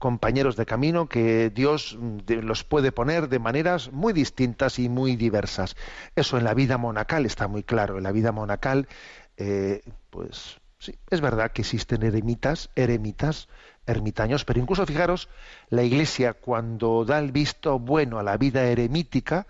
[0.00, 5.14] Compañeros de camino que Dios de, los puede poner de maneras muy distintas y muy
[5.14, 5.76] diversas.
[6.16, 7.98] Eso en la vida monacal está muy claro.
[7.98, 8.88] En la vida monacal,
[9.36, 13.48] eh, pues, sí, es verdad que existen eremitas, eremitas,
[13.86, 15.28] ermitaños, pero incluso fijaros,
[15.68, 19.46] la Iglesia cuando da el visto bueno a la vida eremítica,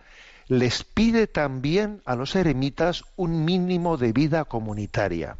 [0.48, 5.38] les pide también a los eremitas un mínimo de vida comunitaria.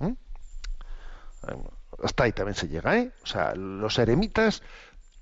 [0.00, 0.14] ¿Mm?
[2.02, 3.12] Hasta ahí también se llega, ¿eh?
[3.22, 4.62] O sea, los eremitas,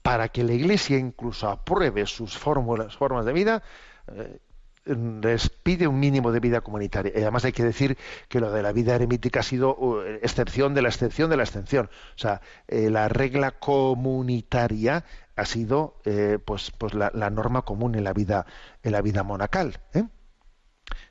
[0.03, 3.63] para que la Iglesia incluso apruebe sus fórmulas, formas de vida,
[4.09, 4.39] eh,
[4.87, 7.13] les pide un mínimo de vida comunitaria.
[7.15, 10.75] Y además hay que decir que lo de la vida eremítica ha sido uh, excepción
[10.75, 11.91] de la excepción de la excepción.
[12.17, 15.05] O sea, eh, la regla comunitaria
[15.37, 18.47] ha sido eh, pues, pues la, norma común en la vida,
[18.83, 19.81] en la vida monacal.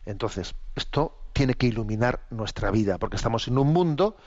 [0.05, 4.17] Entonces, esto tiene que iluminar nuestra vida, porque estamos en un mundo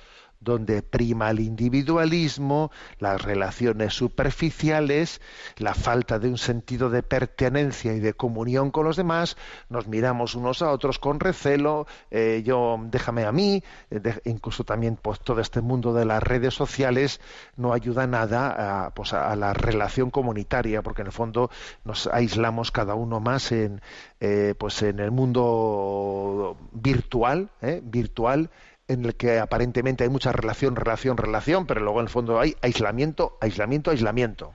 [0.43, 5.21] donde prima el individualismo, las relaciones superficiales,
[5.57, 9.37] la falta de un sentido de pertenencia y de comunión con los demás,
[9.69, 14.99] nos miramos unos a otros con recelo, eh, yo déjame a mí, eh, incluso también
[15.01, 17.21] pues todo este mundo de las redes sociales
[17.57, 21.51] no ayuda nada a, pues, a, la relación comunitaria, porque en el fondo
[21.85, 23.81] nos aislamos cada uno más en
[24.21, 27.51] eh, pues en el mundo virtual,
[27.83, 28.51] virtual
[28.93, 32.57] en el que aparentemente hay mucha relación, relación, relación, pero luego en el fondo hay
[32.63, 34.55] aislamiento, aislamiento, aislamiento.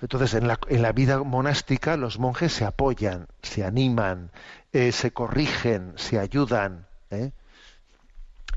[0.00, 4.30] Entonces, en la, en la, vida monástica los monjes se apoyan, se animan,
[4.72, 6.86] eh, se corrigen, se ayudan.
[7.10, 7.32] ¿eh?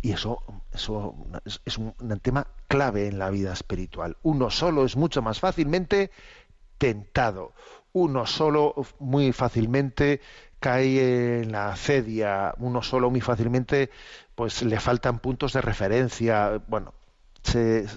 [0.02, 1.16] Y eso, eso
[1.66, 4.18] es, un tema clave en la vida espiritual.
[4.22, 6.12] Uno solo es mucho más fácilmente
[6.78, 7.54] tentado.
[7.94, 10.22] Uno solo muy fácilmente
[10.60, 13.90] cae en la cedia, uno solo muy fácilmente,
[14.36, 16.94] pues le faltan puntos de referencia, bueno,
[17.44, 17.88] se,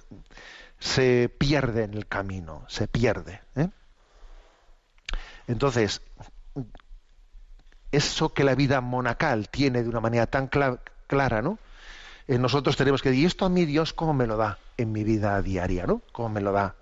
[0.79, 3.41] se pierde en el camino, se pierde.
[3.57, 3.69] ¿eh?
[5.47, 6.03] Entonces,
[7.91, 11.59] eso que la vida monacal tiene de una manera tan cl clara, ¿no?
[12.27, 14.93] Eh, nosotros tenemos que decir, ¿y esto a mí Dios cómo me lo da en
[14.93, 16.01] mi vida diaria, ¿no?
[16.13, 16.75] ¿Cómo me lo da?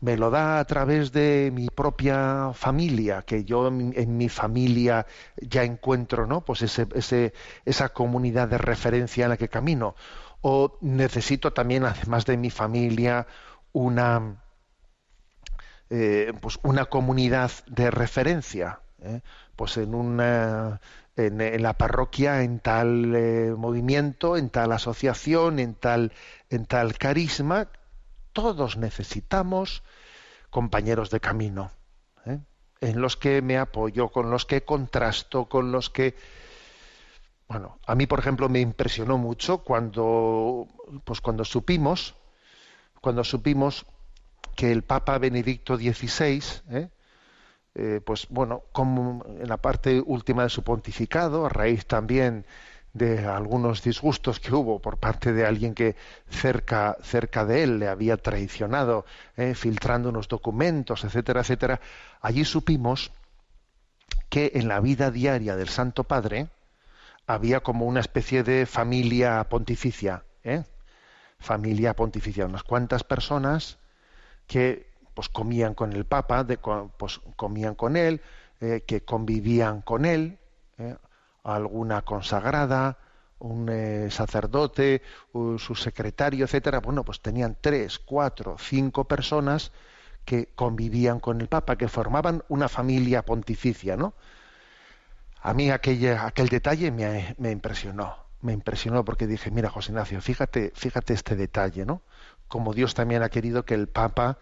[0.00, 5.06] Me lo da a través de mi propia familia, que yo en, en mi familia
[5.36, 6.42] ya encuentro, ¿no?
[6.44, 7.32] Pues ese, ese,
[7.64, 9.94] esa comunidad de referencia en la que camino.
[10.42, 13.26] O necesito también, además de mi familia,
[13.72, 14.42] una,
[15.90, 18.80] eh, pues una comunidad de referencia.
[19.02, 19.20] ¿eh?
[19.56, 20.80] Pues en una
[21.26, 26.12] en, la parroquia, en tal eh, movimiento, en tal asociación, en tal,
[26.48, 27.68] en tal carisma,
[28.32, 29.82] todos necesitamos
[30.50, 31.70] compañeros de camino,
[32.26, 32.38] ¿eh?
[32.80, 36.16] en los que me apoyo, con los que contrasto, con los que
[37.48, 40.68] bueno, a mí por ejemplo me impresionó mucho cuando
[41.04, 42.14] pues cuando supimos
[43.00, 43.86] cuando supimos
[44.56, 46.90] que el Papa Benedicto XVI, ¿eh?
[47.74, 52.44] Eh, pues bueno, como en la parte última de su pontificado, a raíz también
[52.92, 55.94] de algunos disgustos que hubo por parte de alguien que
[56.28, 59.04] cerca, cerca de él le había traicionado,
[59.36, 61.80] eh, filtrando unos documentos, etcétera, etcétera,
[62.20, 63.12] allí supimos
[64.28, 66.48] que en la vida diaria del Santo Padre
[67.26, 70.64] había como una especie de familia pontificia, ¿eh?
[71.38, 73.78] familia pontificia, unas cuantas personas
[74.46, 76.46] que pues comían con el Papa,
[76.96, 78.20] pues comían con él,
[78.60, 80.38] eh, que convivían con él,
[80.78, 80.96] ¿eh?
[81.44, 82.98] Alguna consagrada,
[83.38, 86.80] un eh, sacerdote, su secretario, etcétera.
[86.80, 89.72] Bueno, pues tenían tres, cuatro, cinco personas
[90.24, 94.14] que convivían con el Papa, que formaban una familia pontificia, ¿no?
[95.42, 100.20] A mí aquel, aquel detalle me, me impresionó, me impresionó porque dije, mira, José Ignacio,
[100.20, 102.02] fíjate, fíjate este detalle, ¿no?
[102.48, 104.38] Como Dios también ha querido que el Papa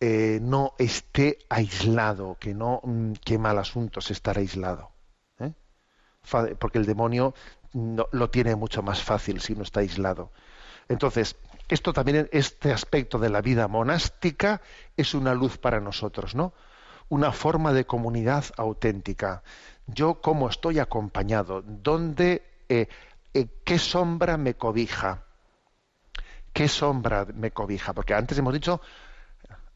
[0.00, 4.90] eh, no esté aislado, que no, mm, qué mal asunto es estar aislado.
[6.58, 7.34] Porque el demonio
[7.72, 10.30] lo tiene mucho más fácil si no está aislado.
[10.88, 11.36] Entonces,
[11.68, 14.60] esto también, este aspecto de la vida monástica
[14.96, 16.52] es una luz para nosotros, ¿no?
[17.08, 19.42] Una forma de comunidad auténtica.
[19.86, 22.88] Yo cómo estoy acompañado, dónde, eh,
[23.34, 25.24] eh, qué sombra me cobija,
[26.52, 28.80] qué sombra me cobija, porque antes hemos dicho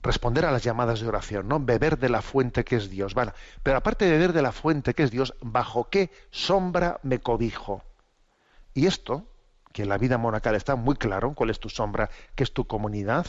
[0.02, 1.60] responder a las llamadas de oración, ¿no?
[1.60, 3.14] Beber de la fuente que es Dios.
[3.14, 3.32] Vale.
[3.62, 7.82] Pero aparte de beber de la fuente que es Dios, ¿bajo qué sombra me cobijo?
[8.74, 9.26] Y esto,
[9.72, 12.66] que en la vida monacal está muy claro, cuál es tu sombra, qué es tu
[12.66, 13.26] comunidad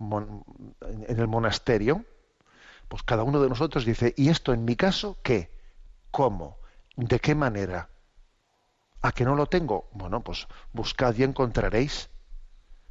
[0.00, 2.04] en el monasterio,
[2.88, 5.50] pues cada uno de nosotros dice, ¿y esto en mi caso qué?
[6.10, 6.58] ¿Cómo?
[6.96, 7.88] ¿De qué manera?
[9.00, 9.88] ¿A que no lo tengo?
[9.92, 12.10] Bueno, pues buscad y encontraréis.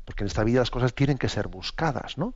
[0.06, 2.34] Porque en esta vida las cosas tienen que ser buscadas, ¿no?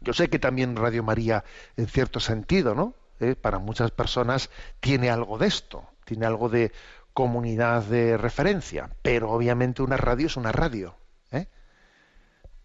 [0.00, 1.44] Yo sé que también Radio María,
[1.76, 2.94] en cierto sentido, ¿no?
[3.20, 6.72] Eh, para muchas personas tiene algo de esto, tiene algo de
[7.12, 10.94] comunidad de referencia, pero obviamente una radio es una radio.
[11.32, 11.48] ¿eh?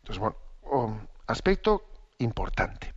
[0.02, 1.86] Entonces, bueno, um, aspecto
[2.19, 2.93] importante.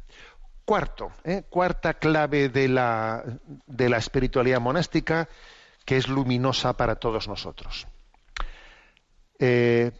[0.66, 1.44] Cuarto, ¿eh?
[1.48, 3.24] cuarta clave de la,
[3.66, 5.28] de la espiritualidad monástica
[5.86, 7.86] que es luminosa para todos nosotros.
[9.38, 9.92] Eh,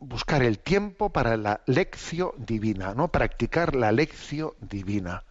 [0.00, 3.08] buscar el tiempo para la lección divina, ¿no?
[3.08, 5.24] Practicar la lección divina.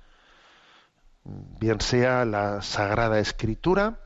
[1.23, 3.99] Bien sea la Sagrada Escritura,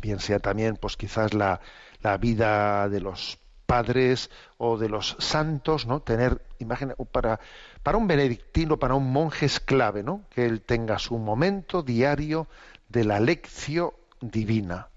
[0.00, 1.60] bien sea también, pues quizás la,
[2.02, 6.00] la vida de los padres o de los santos, ¿no?
[6.00, 7.40] Tener, imagina, para,
[7.82, 10.24] para un benedictino, para un monje es clave, ¿no?
[10.30, 12.48] Que él tenga su momento diario
[12.88, 14.88] de la lección divina.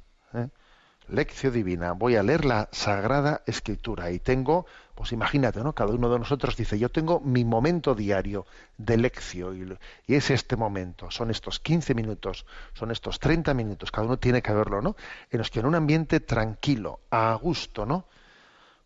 [1.07, 5.73] Lección divina, voy a leer la Sagrada Escritura y tengo, pues imagínate, ¿no?
[5.73, 8.45] Cada uno de nosotros dice, yo tengo mi momento diario
[8.77, 14.07] de lección y, es este momento, son estos 15 minutos, son estos 30 minutos, cada
[14.07, 14.95] uno tiene que verlo, ¿no?
[15.29, 18.05] En los que en un ambiente tranquilo, a gusto, ¿no?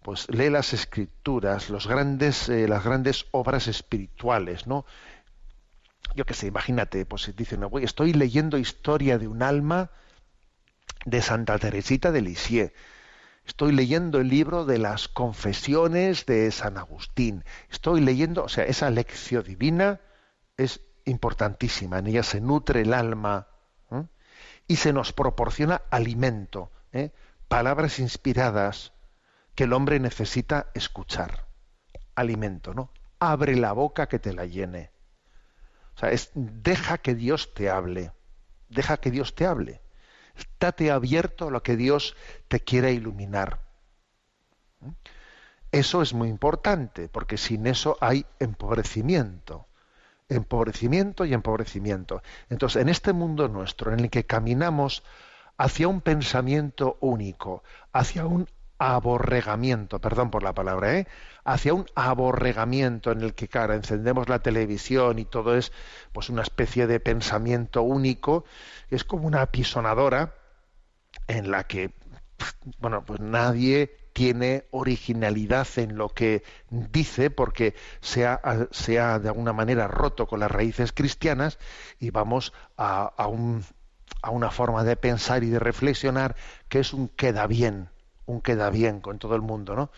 [0.02, 4.86] Pues lee las escrituras, los grandes, eh, las grandes obras espirituales, ¿no?
[6.16, 9.90] Yo qué sé, imagínate, pues dicen, no, estoy leyendo historia de un alma,
[11.06, 12.74] de Santa Teresita de Lisieux.
[13.46, 17.46] Estoy leyendo el libro de las confesiones de San Agustín.
[17.70, 20.02] Estoy leyendo, o sea, esa lección divina
[20.58, 22.00] es importantísima.
[22.00, 23.48] En ella se nutre el alma
[23.92, 24.04] ¿eh?
[24.68, 27.12] y se nos proporciona alimento, ¿eh?
[27.48, 28.94] palabras inspiradas
[29.54, 31.46] que el hombre necesita escuchar.
[32.16, 32.92] Alimento, ¿no?
[33.20, 34.92] Abre la boca que te la llene.
[35.96, 38.12] O sea, es, deja que Dios te hable.
[38.70, 39.82] Deja que Dios te hable.
[40.38, 42.16] Estate abierto a lo que Dios
[42.48, 43.62] te quiera iluminar.
[45.72, 49.68] Eso es muy importante, porque sin eso hay empobrecimiento.
[50.30, 52.22] Empobrecimiento y empobrecimiento.
[52.50, 55.04] Entonces, en este mundo nuestro, en el que caminamos
[55.58, 58.48] hacia un pensamiento único, hacia un
[58.78, 61.08] aborregamiento, perdón por la palabra, ¿eh?
[61.44, 65.72] hacia un aborregamiento en el que, claro, encendemos la televisión y todo es
[66.12, 68.46] pues una especie de pensamiento único,
[68.90, 70.36] es como una apisonadora
[71.28, 71.94] en la que,
[72.80, 78.40] bueno, pues nadie tiene originalidad en lo que dice porque se ha,
[78.72, 81.60] se ha de alguna manera roto con las raíces cristianas
[82.00, 83.66] y vamos a, a, un,
[84.22, 86.38] a una forma de pensar y de reflexionar
[86.70, 87.90] que es un queda bien,
[88.26, 89.92] un queda bien con todo el mundo, ¿no?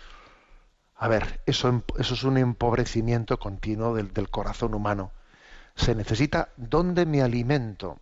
[0.95, 5.11] A ver, eso, eso es un empobrecimiento continuo del, del corazón humano.
[5.75, 7.99] Se necesita dónde me alimento,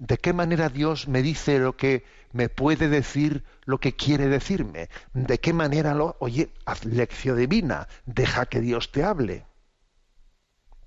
[0.00, 4.88] de qué manera Dios me dice lo que me puede decir, lo que quiere decirme,
[5.12, 9.44] de qué manera lo, oye, haz lección divina, deja que Dios te hable.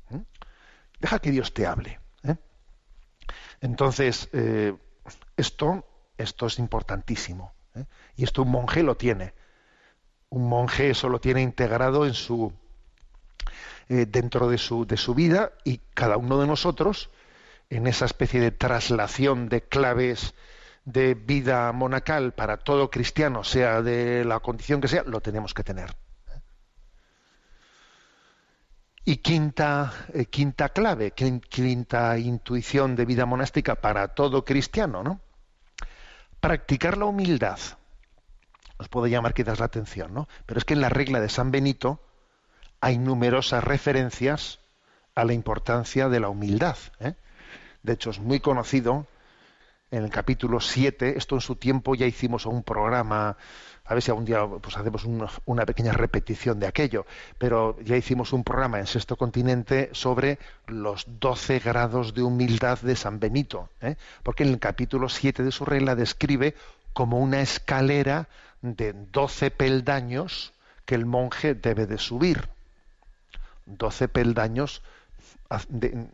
[0.09, 0.21] ¿Mm?
[0.99, 1.99] Deja que Dios te hable.
[2.23, 2.37] ¿eh?
[3.61, 4.75] Entonces, eh,
[5.37, 5.85] esto,
[6.17, 7.52] esto es importantísimo.
[7.75, 7.85] ¿Eh?
[8.15, 9.33] Y esto un monje lo tiene.
[10.29, 12.53] Un monje eso lo tiene integrado en su
[13.89, 17.09] eh, dentro de su, de su vida y cada uno de nosotros
[17.69, 20.33] en esa especie de traslación de claves
[20.85, 25.63] de vida monacal para todo cristiano, sea de la condición que sea, lo tenemos que
[25.63, 25.95] tener.
[29.05, 35.19] Y quinta, eh, quinta clave, quinta intuición de vida monástica para todo cristiano, ¿no?
[36.43, 37.57] Practicar la humildad.
[38.77, 40.27] Os puedo llamar quizás la atención, ¿no?
[40.45, 42.01] Pero es que en la regla de San Benito
[42.81, 44.59] hay numerosas referencias
[45.15, 46.75] a la importancia de la humildad.
[46.99, 47.13] ¿eh?
[47.81, 49.07] De hecho, es muy conocido
[49.89, 53.37] en el capítulo 7, esto en su tiempo ya hicimos un programa,
[53.85, 55.03] a ver si algún día pues hacemos
[55.45, 57.05] una, pequeña repetición de aquello,
[57.37, 62.95] pero ya hicimos un programa en Sexto Continente sobre los 12 grados de humildad de
[62.95, 63.97] San Benito, ¿eh?
[64.23, 66.55] porque en el capítulo 7 de su regla describe
[66.93, 68.29] como una escalera
[68.61, 70.53] de 12 peldaños
[70.85, 72.47] que el monje debe de subir.
[73.65, 74.81] 12 peldaños
[75.69, 76.07] de,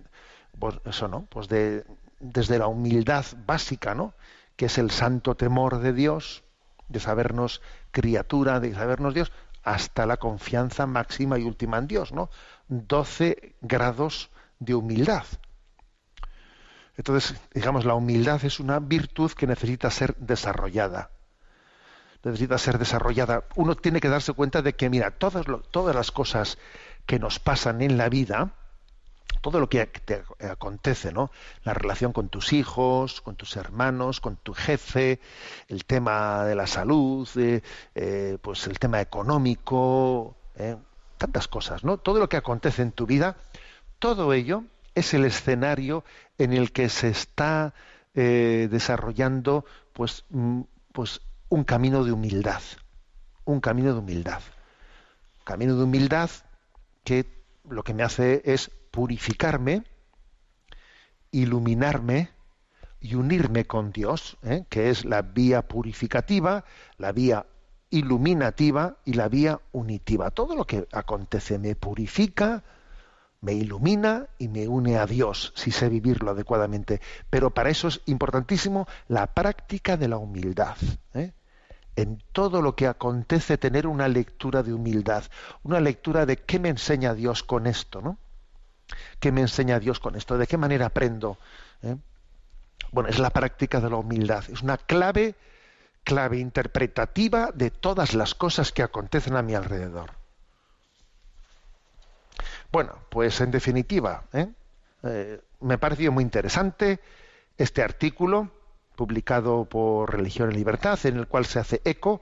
[0.57, 1.83] pues eso no, pues de,
[2.19, 4.13] desde la humildad básica, ¿no?
[4.55, 6.43] que es el santo temor de Dios,
[6.89, 7.61] de sabernos
[7.91, 9.31] criatura, de sabernos Dios,
[9.63, 12.29] hasta la confianza máxima y última en Dios, ¿no?
[12.67, 14.29] 12 grados
[14.59, 15.23] de humildad.
[16.97, 21.11] Entonces, digamos, la humildad es una virtud que necesita ser desarrollada.
[22.23, 23.45] Necesita ser desarrollada.
[23.55, 26.57] Uno tiene que darse cuenta de que, mira, todas, todas las cosas
[27.05, 28.51] que nos pasan en la vida,
[29.41, 31.31] todo lo que te acontece, ¿no?
[31.63, 35.19] La relación con tus hijos, con tus hermanos, con tu jefe,
[35.67, 37.61] el tema de la salud, eh,
[37.95, 40.75] eh, pues el tema económico, eh,
[41.17, 41.97] tantas cosas, ¿no?
[41.97, 43.37] Todo lo que acontece en tu vida,
[43.99, 44.63] todo ello
[44.95, 46.03] es el escenario
[46.37, 47.73] en el que se está
[48.13, 49.63] desarrollando,
[49.93, 50.61] pues, mm,
[50.91, 52.61] pues un camino de humildad,
[53.45, 54.41] un camino de humildad,
[55.45, 56.29] camino de humildad
[57.05, 57.25] que
[57.69, 59.83] lo que me hace es purificarme,
[61.31, 62.29] iluminarme
[62.99, 64.65] y unirme con Dios, ¿eh?
[64.69, 66.65] que es la vía purificativa,
[66.97, 67.45] la vía
[67.89, 70.31] iluminativa y la vía unitiva.
[70.31, 72.63] Todo lo que acontece me purifica,
[73.41, 77.01] me ilumina y me une a Dios, si sé vivirlo adecuadamente.
[77.29, 80.75] Pero para eso es importantísimo la práctica de la humildad.
[81.13, 81.33] ¿eh?
[81.95, 85.23] En todo lo que acontece tener una lectura de humildad,
[85.63, 88.17] una lectura de qué me enseña Dios con esto, ¿no?
[89.19, 90.37] ¿Qué me enseña Dios con esto?
[90.37, 91.37] ¿De qué manera aprendo?
[91.83, 91.95] ¿Eh?
[92.91, 94.43] Bueno, es la práctica de la humildad.
[94.49, 95.35] Es una clave,
[96.03, 100.11] clave interpretativa de todas las cosas que acontecen a mi alrededor.
[102.71, 104.47] Bueno, pues en definitiva, ¿eh?
[105.03, 106.99] Eh, me ha parecido muy interesante
[107.57, 108.51] este artículo
[108.95, 112.21] publicado por Religión y Libertad, en el cual se hace eco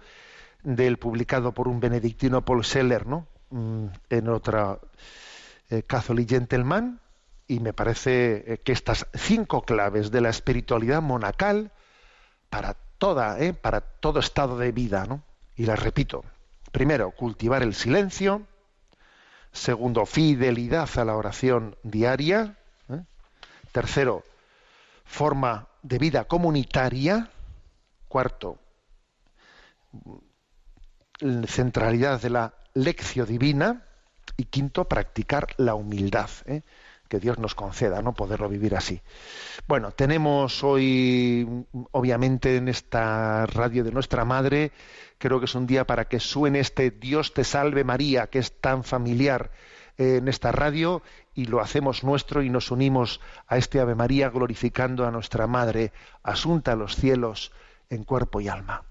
[0.63, 3.28] del publicado por un benedictino Paul Seller, ¿no?
[3.49, 4.80] Mm, en otra
[5.70, 6.99] eh, Catholic Gentleman,
[7.47, 11.72] y me parece eh, que estas cinco claves de la espiritualidad monacal
[12.49, 15.24] para toda, eh, para todo estado de vida, ¿no?
[15.55, 16.24] Y las repito.
[16.72, 18.45] Primero, cultivar el silencio.
[19.51, 22.57] Segundo, fidelidad a la oración diaria.
[22.89, 23.03] ¿eh?
[23.72, 24.24] Tercero,
[25.05, 27.32] forma de vida comunitaria.
[28.07, 28.59] Cuarto,
[31.47, 33.86] centralidad de la lección divina.
[34.36, 36.30] Y quinto, practicar la humildad.
[36.45, 36.63] ¿eh?
[37.07, 38.13] que Dios nos conceda, ¿no?
[38.13, 39.01] Poderlo vivir así.
[39.67, 44.71] Bueno, tenemos hoy, obviamente, en esta radio de nuestra madre,
[45.17, 48.59] creo que es un día para que suene este Dios te salve María, que es
[48.59, 49.51] tan familiar
[49.97, 51.01] eh, en esta radio,
[51.34, 55.91] y lo hacemos nuestro y nos unimos a este Ave María glorificando a nuestra madre,
[56.23, 57.51] asunta a los cielos
[57.89, 58.84] en cuerpo y alma.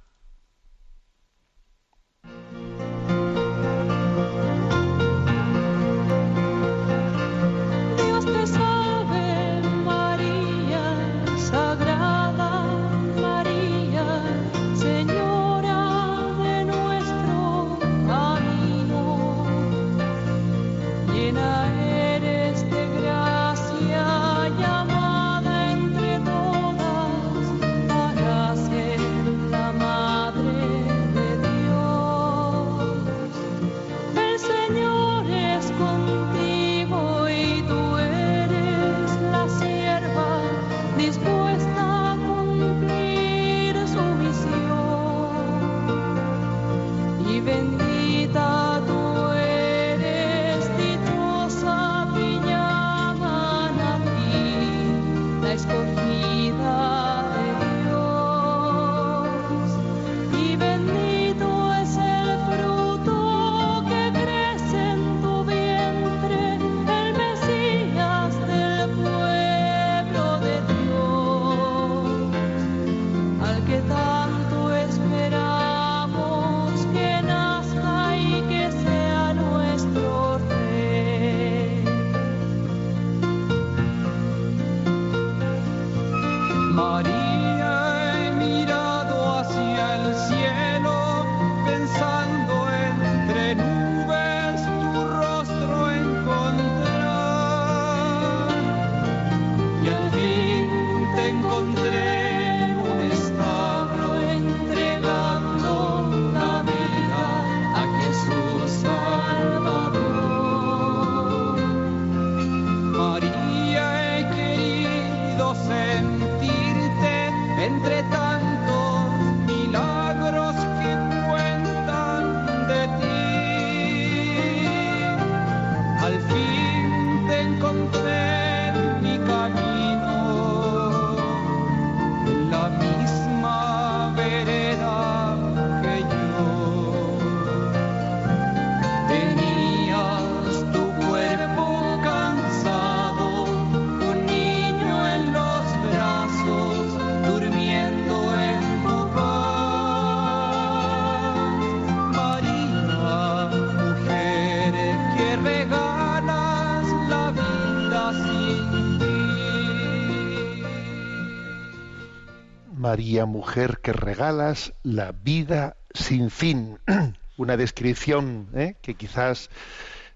[162.96, 166.78] María, mujer que regalas la vida sin fin.
[167.36, 168.76] Una descripción ¿eh?
[168.80, 169.50] que quizás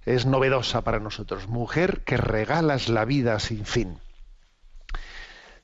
[0.07, 1.47] es novedosa para nosotros.
[1.47, 3.99] Mujer que regalas la vida sin fin.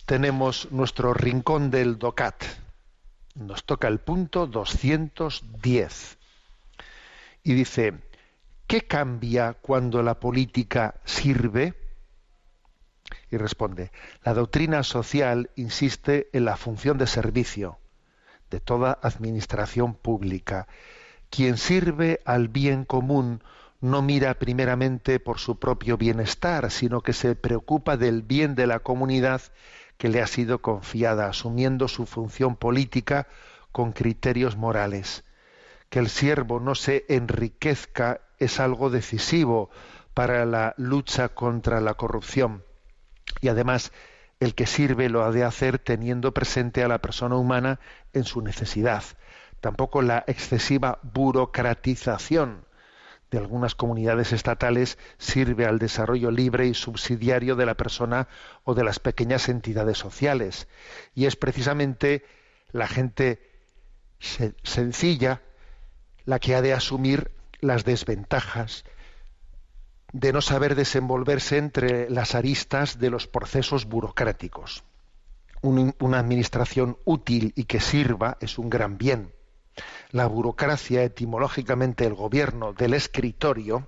[0.05, 2.45] Tenemos nuestro rincón del DOCAT.
[3.35, 6.19] Nos toca el punto 210.
[7.45, 7.95] Y dice,
[8.67, 11.86] ¿qué cambia cuando la política sirve?
[13.31, 13.91] Y responde,
[14.25, 17.79] la doctrina social insiste en la función de servicio
[18.51, 20.69] de toda administración pública.
[21.31, 23.43] Quien sirve al bien común
[23.81, 28.79] no mira primeramente por su propio bienestar, sino que se preocupa del bien de la
[28.79, 29.43] comunidad
[29.99, 33.27] que le ha sido confiada, asumiendo su función política
[33.73, 35.25] con criterios morales.
[35.91, 39.71] Que el siervo no se enriquezca es algo decisivo
[40.15, 42.65] para la lucha contra la corrupción.
[43.41, 43.93] Y además,
[44.41, 47.81] el que sirve lo ha de hacer teniendo presente a la persona humana
[48.13, 49.03] en su necesidad.
[49.61, 52.67] Tampoco la excesiva burocratización
[53.31, 58.29] de algunas comunidades estatales sirve al desarrollo libre y subsidiario de la persona
[58.65, 60.69] o de las pequeñas entidades sociales.
[61.15, 62.25] Y es precisamente
[62.73, 63.41] la gente
[64.19, 65.43] sencilla
[66.25, 67.31] la que ha de asumir
[67.61, 68.85] las desventajas
[70.19, 74.85] de no saber desenvolverse entre las aristas de los procesos burocráticos.
[75.63, 79.33] una administración útil y que sirva es un gran bien
[80.11, 83.87] la burocracia, etimológicamente el gobierno del escritorio,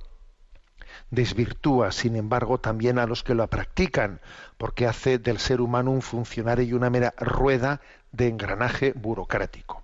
[1.11, 4.21] desvirtúa, sin embargo, también a los que lo practican,
[4.57, 7.81] porque hace del ser humano un funcionario y una mera rueda
[8.13, 9.83] de engranaje burocrático.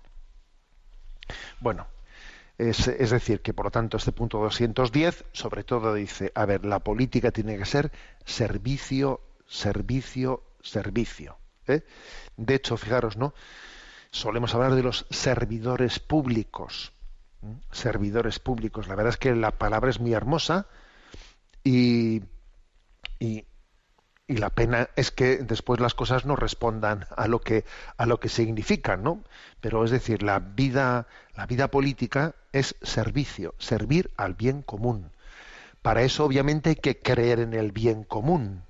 [1.60, 1.86] Bueno,
[2.58, 6.80] es, decir, que por lo tanto este punto 210 sobre todo dice, a ver, la
[6.80, 7.90] política tiene que ser
[8.24, 11.36] servicio, servicio, servicio.
[11.66, 11.82] ¿eh?
[12.36, 13.34] De hecho, fijaros, ¿no?
[14.14, 16.92] solemos hablar de los servidores públicos.
[17.72, 18.88] Servidores públicos.
[18.88, 20.66] La verdad es que la palabra es muy hermosa
[21.62, 22.22] y,
[23.18, 23.44] y,
[24.28, 27.64] la pena es que después las cosas no respondan a lo que
[27.98, 29.22] a lo que significan, ¿no?
[29.60, 31.06] Pero es decir, la vida
[31.36, 35.10] la vida política es servicio, servir al bien común.
[35.82, 38.62] Para eso obviamente hay que creer en el bien común.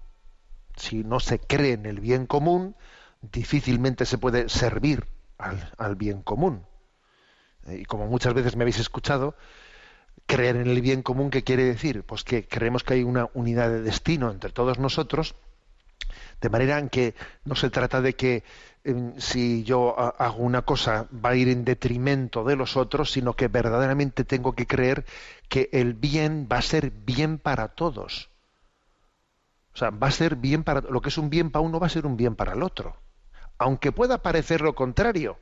[0.76, 2.74] Si no se cree en el bien común,
[3.22, 5.06] difícilmente se puede servir
[5.38, 6.66] al, bien común.
[7.66, 9.36] Eh, y como muchas veces me habéis escuchado,
[10.26, 12.02] creer en el bien común, ¿qué quiere decir?
[12.02, 15.36] Pues que creemos que hay una unidad de destino entre todos nosotros,
[16.40, 18.44] de manera en que no se trata de que
[18.84, 23.34] em, si yo hago una cosa va a ir en detrimento de los otros, sino
[23.34, 25.04] que verdaderamente tengo que creer
[25.48, 28.30] que el bien va a ser bien para todos.
[29.74, 31.86] O sea, va a ser bien para lo que es un bien para uno va
[31.88, 32.96] a ser un bien para el otro
[33.58, 35.38] aunque pueda parecer lo contrario,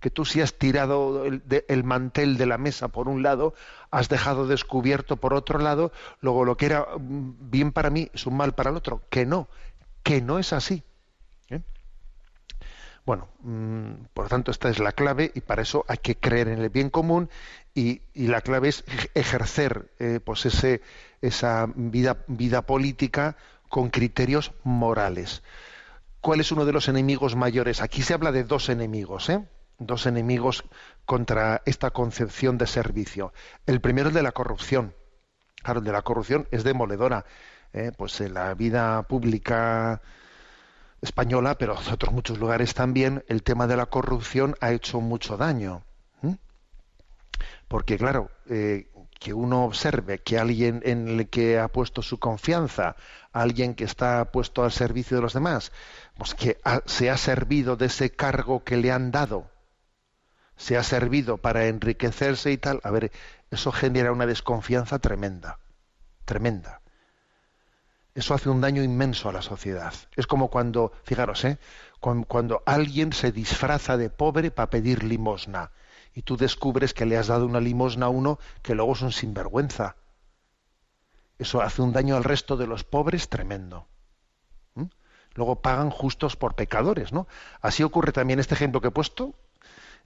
[0.00, 3.54] que tú si has tirado el, mantel de la mesa por un lado,
[3.90, 8.26] has dejado descubierto por otro lado, luego lo que era mm, bien para mí es
[8.26, 9.02] un mal para el otro.
[9.10, 9.48] Que no,
[10.02, 10.82] que no es así.
[11.48, 11.62] ¿eh?
[13.04, 16.48] Bueno, mm, por lo tanto, esta es la clave y para eso hay que creer
[16.48, 17.30] en el bien común
[17.74, 18.84] y, la clave es
[19.14, 20.82] ejercer eh, pues ese,
[21.20, 23.36] esa vida, vida política
[23.68, 25.42] con criterios morales.
[26.20, 27.82] ¿Cuál es uno de los enemigos mayores?
[27.82, 29.44] Aquí se habla de dos enemigos, ¿eh?
[29.78, 30.64] Dos enemigos
[31.04, 33.32] contra esta concepción de servicio.
[33.66, 34.94] El primero es de la corrupción.
[35.62, 37.24] Claro, el de la corrupción es demoledora.
[37.72, 37.92] ¿Eh?
[37.96, 40.00] Pues en la vida pública
[41.00, 45.36] española, pero en otros muchos lugares también, el tema de la corrupción ha hecho mucho
[45.36, 45.82] daño.
[47.68, 52.96] Porque, claro, eh, que uno observe que alguien en el que ha puesto su confianza,
[53.32, 55.72] alguien que está puesto al servicio de los demás,
[56.18, 59.50] pues que se ha servido de ese cargo que le han dado,
[60.56, 63.10] se ha servido para enriquecerse y tal, a ver,
[63.50, 65.58] eso genera una desconfianza tremenda,
[66.26, 66.81] tremenda.
[68.14, 69.94] Eso hace un daño inmenso a la sociedad.
[70.16, 71.58] Es como cuando, fijaros, ¿eh?
[72.00, 75.70] cuando alguien se disfraza de pobre para pedir limosna
[76.14, 79.12] y tú descubres que le has dado una limosna a uno que luego es un
[79.12, 79.96] sinvergüenza.
[81.38, 83.86] Eso hace un daño al resto de los pobres tremendo.
[84.74, 84.84] ¿Mm?
[85.34, 87.26] Luego pagan justos por pecadores, ¿no?
[87.60, 89.34] Así ocurre también este ejemplo que he puesto.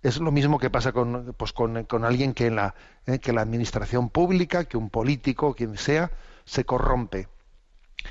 [0.03, 2.75] Es lo mismo que pasa con, pues con, alguien que en la,
[3.07, 6.13] eh, que la administración pública, que un político, quien sea,
[6.45, 7.29] se corrompe.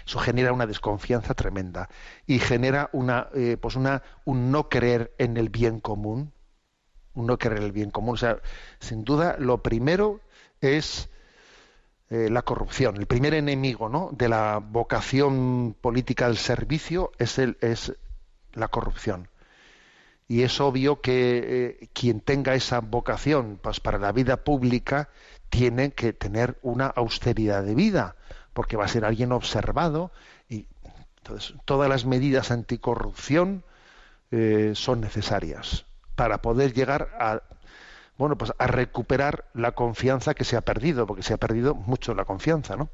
[0.06, 1.90] Eso genera una desconfianza tremenda
[2.28, 6.32] y genera una, eh, pues una, un no creer en el bien común,
[7.16, 8.14] no querer el bien común.
[8.14, 8.40] O sea,
[8.80, 10.22] sin duda, lo primero
[10.62, 11.10] es
[12.10, 12.98] eh, la corrupción.
[12.98, 14.10] El primer enemigo ¿no?
[14.12, 17.94] de la vocación política del servicio es, el, es
[18.54, 19.30] la corrupción.
[20.28, 25.10] Y es obvio que eh, quien tenga esa vocación pues, para la vida pública
[25.50, 28.16] tiene que tener una austeridad de vida,
[28.56, 30.12] porque va a ser alguien observado
[30.48, 30.66] y
[31.18, 33.64] entonces todas las medidas anticorrupción
[34.32, 35.86] eh, son necesarias
[36.16, 37.42] para poder llegar a
[38.18, 42.16] bueno pues a recuperar la confianza que se ha perdido, porque se ha perdido mucho
[42.16, 42.90] la confianza, ¿no?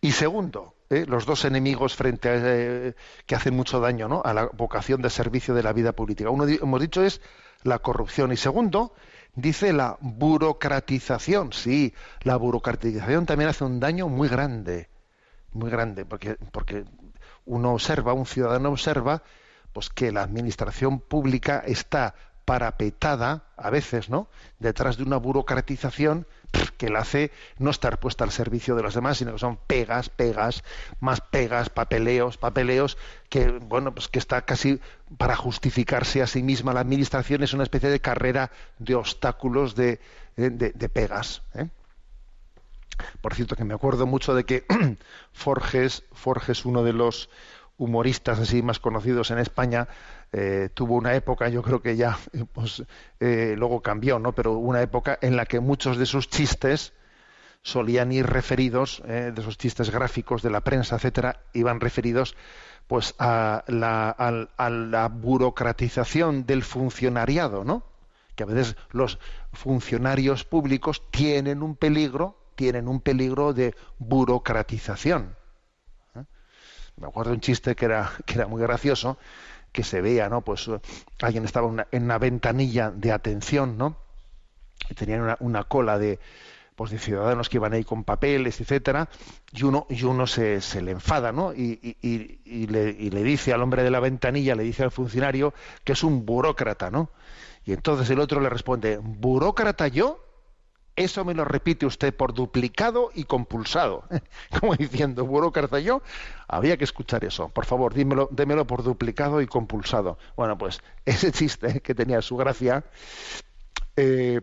[0.00, 1.04] Y segundo, ¿eh?
[1.06, 2.94] los dos enemigos frente a, eh,
[3.24, 4.22] que hacen mucho daño ¿no?
[4.24, 6.30] a la vocación de servicio de la vida política.
[6.30, 7.20] Uno hemos dicho es
[7.62, 8.92] la corrupción y segundo
[9.40, 11.52] dice la burocratización.
[11.52, 14.88] Sí, la burocratización también hace un daño muy grande,
[15.52, 16.84] muy grande, porque porque
[17.46, 19.22] uno observa, un ciudadano observa,
[19.72, 22.14] pues que la administración pública está
[22.48, 24.26] parapetada a veces, ¿no?
[24.58, 26.26] Detrás de una burocratización
[26.78, 30.08] que la hace no estar puesta al servicio de los demás, sino que son pegas,
[30.08, 30.64] pegas,
[30.98, 32.96] más pegas, papeleos, papeleos,
[33.28, 34.80] que bueno, pues que está casi
[35.18, 40.00] para justificarse a sí misma la administración es una especie de carrera de obstáculos de,
[40.36, 41.42] de, pegas.
[41.52, 41.68] ¿eh?
[43.20, 44.64] Por cierto, que me acuerdo mucho de que
[45.34, 47.28] Forges, Forges, uno de los
[47.76, 49.86] humoristas así más conocidos en España,
[50.32, 52.18] eh, tuvo una época, yo creo que ya
[52.52, 52.82] pues,
[53.20, 54.32] eh, luego cambió, ¿no?
[54.32, 56.92] Pero una época en la que muchos de sus chistes
[57.62, 62.36] solían ir referidos, eh, de esos chistes gráficos de la prensa, etcétera, iban referidos
[62.86, 67.82] pues a la, a la burocratización del funcionariado, ¿no?
[68.34, 69.18] Que a veces los
[69.52, 75.36] funcionarios públicos tienen un peligro, tienen un peligro de burocratización.
[76.96, 79.18] Me acuerdo un chiste que era, que era muy gracioso,
[79.78, 80.40] que se vea, ¿no?
[80.40, 80.80] Pues eh,
[81.22, 83.96] alguien estaba en una ventanilla de atención, ¿no?
[84.90, 86.18] Y tenían una, cola de,
[86.74, 89.08] pues de ciudadanos que iban ahí con papeles, etcétera,
[89.52, 91.54] y uno, y uno se, se le enfada, ¿no?
[91.54, 95.54] Y, y, le, y, le, dice al hombre de la ventanilla, le dice al funcionario
[95.84, 97.10] que es un burócrata, ¿no?
[97.64, 100.27] Y entonces el otro le responde, ¿burócrata yo?
[100.98, 104.02] Eso me lo repite usted por duplicado y compulsado.
[104.60, 106.02] Como diciendo, burócrata yo,
[106.48, 107.50] había que escuchar eso.
[107.50, 110.18] Por favor, dímelo, démelo por duplicado y compulsado.
[110.36, 112.84] Bueno, pues ese chiste que tenía su gracia,
[113.94, 114.40] eh,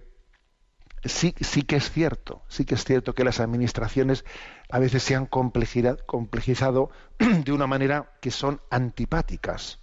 [1.03, 4.24] sí, sí que es cierto, sí que es cierto que las administraciones
[4.70, 6.89] a veces se han complejizado
[7.20, 9.82] de una manera que son antipáticas.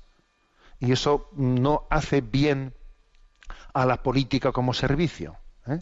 [0.80, 2.72] Y eso no hace bien
[3.74, 5.36] a la política como servicio.
[5.66, 5.80] ¿eh?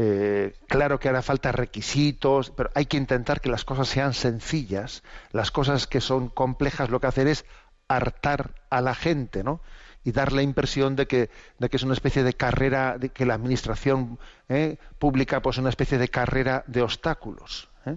[0.00, 5.02] Eh, claro que hará falta requisitos, pero hay que intentar que las cosas sean sencillas.
[5.32, 7.44] Las cosas que son complejas lo que hacen es
[7.88, 9.60] hartar a la gente, ¿no?
[10.04, 13.26] Y dar la impresión de que, de que es una especie de carrera, de que
[13.26, 14.78] la administración ¿eh?
[15.00, 17.68] pública pues una especie de carrera de obstáculos.
[17.84, 17.96] ¿eh?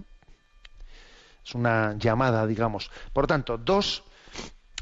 [1.46, 2.90] Es una llamada, digamos.
[3.12, 4.02] Por tanto, dos,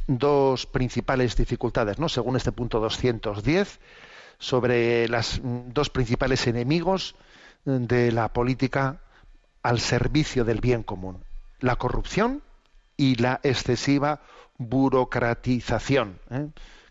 [0.07, 2.09] dos principales dificultades, ¿no?
[2.09, 3.79] Según este punto 210
[4.41, 7.15] sobre los dos principales enemigos
[7.65, 9.01] de la política
[9.63, 11.23] al servicio del bien común,
[11.61, 12.43] la corrupción
[12.97, 14.23] y la excesiva
[14.57, 16.49] burocratización, ¿eh?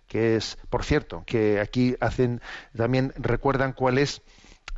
[0.07, 2.41] que es, por cierto, que aquí hacen
[2.75, 4.21] también recuerdan cuál es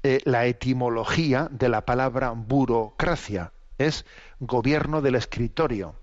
[0.03, 4.05] eh, la etimología de la palabra burocracia, es
[4.39, 5.95] gobierno del escritorio.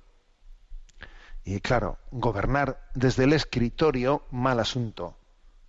[1.45, 5.17] Y claro, gobernar desde el escritorio, mal asunto.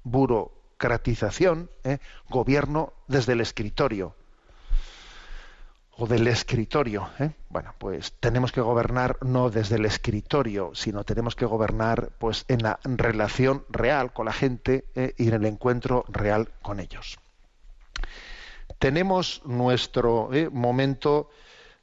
[0.04, 1.98] Buro democratización, ¿eh?
[2.30, 4.16] gobierno desde el escritorio
[5.98, 7.10] o del escritorio.
[7.20, 7.32] ¿eh?
[7.50, 12.64] Bueno, pues tenemos que gobernar no desde el escritorio, sino tenemos que gobernar pues en
[12.64, 15.14] la relación real con la gente ¿eh?
[15.18, 17.20] y en el encuentro real con ellos.
[18.78, 21.30] Tenemos nuestro momento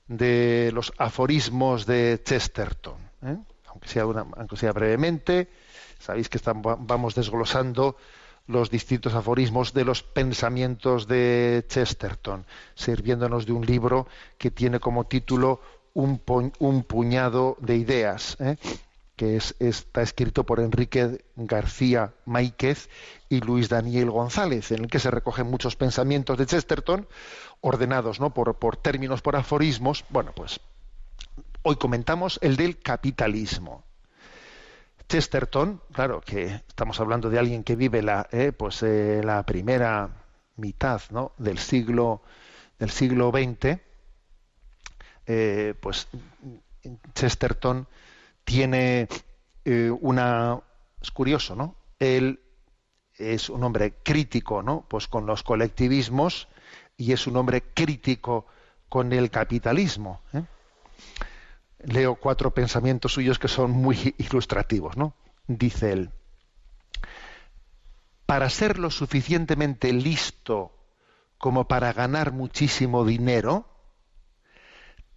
[0.08, 2.96] de los aforismos de Chesterton,
[3.66, 4.04] aunque sea,
[4.54, 5.50] sea brevemente.
[5.98, 7.96] Sabéis que vamos desglosando
[8.46, 14.06] los distintos aforismos de los pensamientos de Chesterton, sirviéndonos de un libro
[14.38, 15.60] que tiene como título
[15.94, 18.56] Un, puñado de ideas, ¿eh?
[19.16, 22.90] que es, está escrito por Enrique García Máiquez
[23.28, 27.08] y Luis Daniel González, en el que se recogen muchos pensamientos de Chesterton,
[27.62, 28.34] ordenados ¿no?
[28.34, 30.04] por términos, por aforismos.
[30.10, 30.60] Bueno, pues
[31.62, 33.84] hoy comentamos el del capitalismo.
[35.08, 40.10] Chesterton, claro que estamos hablando de alguien que vive la, eh, pues, eh, la primera
[40.56, 41.32] mitad ¿no?
[41.38, 42.22] del siglo
[42.78, 43.78] del siglo XX,
[45.26, 46.08] eh, pues
[47.14, 47.88] Chesterton
[48.44, 49.08] tiene
[50.00, 50.60] una
[51.00, 51.74] es curioso, ¿no?
[51.98, 52.40] Él
[53.16, 54.84] es un hombre crítico, ¿no?
[54.88, 56.48] Pues con los colectivismos
[56.98, 58.46] y es un hombre crítico
[58.90, 60.20] con el capitalismo
[61.86, 65.14] leo cuatro pensamientos suyos que son muy ilustrativos, ¿no?
[65.46, 66.10] Dice él,
[68.26, 70.72] para ser lo suficientemente listo
[71.38, 73.68] como para ganar muchísimo dinero,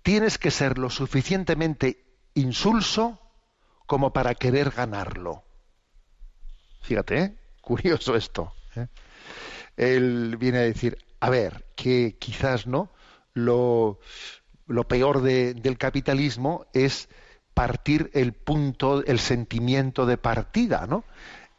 [0.04, 2.06] tienes que ser lo suficientemente
[2.36, 3.20] insulso
[3.88, 5.44] como para querer ganarlo.
[6.82, 7.36] Fíjate, ¿eh?
[7.62, 8.54] curioso esto.
[8.76, 8.88] ¿eh?
[9.76, 12.92] Él viene a decir, a ver, que quizás no,
[13.34, 14.00] lo,
[14.70, 17.10] lo peor de- del capitalismo es
[17.54, 21.04] partir el punto, el sentimiento de partida, ¿no?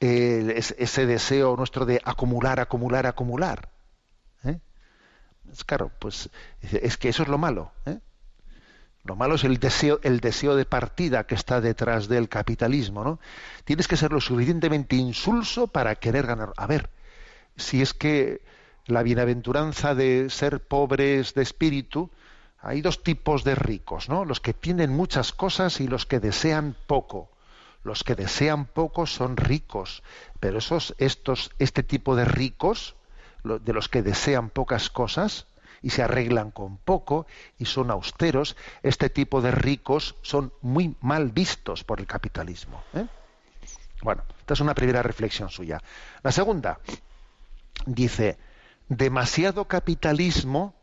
[0.01, 3.69] Ese deseo nuestro de acumular, acumular, acumular.
[4.45, 4.59] ¿eh?
[5.53, 6.31] Es claro, pues
[6.63, 7.73] es que eso es lo malo.
[7.85, 7.99] ¿eh?
[9.05, 13.19] Lo malo es el deseo, el deseo de partida que está detrás del capitalismo, ¿no?
[13.65, 16.53] Tienes que ser lo suficientemente insulso para querer ganar.
[16.57, 16.89] A ver,
[17.57, 18.41] si es que
[18.87, 22.11] la bienaventuranza de ser pobres de espíritu,
[22.63, 24.25] hay dos tipos de ricos, ¿no?
[24.25, 27.31] Los que tienen muchas cosas y los que desean poco.
[27.83, 30.03] Los que desean poco son ricos,
[30.39, 32.95] pero esos, estos, este tipo de ricos,
[33.43, 35.47] de los que desean pocas cosas
[35.81, 37.27] y se arreglan con poco
[37.59, 42.83] y son austeros, este tipo de ricos son muy mal vistos por el capitalismo.
[42.93, 43.07] ¿eh?
[44.03, 45.83] Bueno, esta es una primera reflexión suya.
[46.23, 46.81] La segunda,
[47.87, 48.39] dice,
[48.89, 50.75] demasiado capitalismo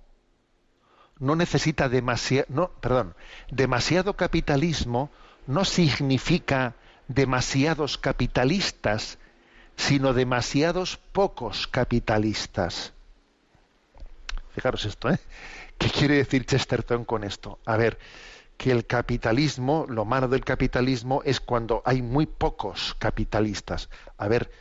[1.19, 3.15] no necesita demasiado, no, perdón,
[3.49, 5.09] demasiado capitalismo
[5.45, 6.75] no significa
[7.07, 9.17] demasiados capitalistas,
[9.75, 12.93] sino demasiados pocos capitalistas.
[14.53, 15.19] Fijaros esto, ¿eh?
[15.77, 17.59] ¿Qué quiere decir Chesterton con esto?
[17.65, 17.99] A ver,
[18.57, 23.89] que el capitalismo, lo malo del capitalismo es cuando hay muy pocos capitalistas.
[24.17, 24.51] A ver,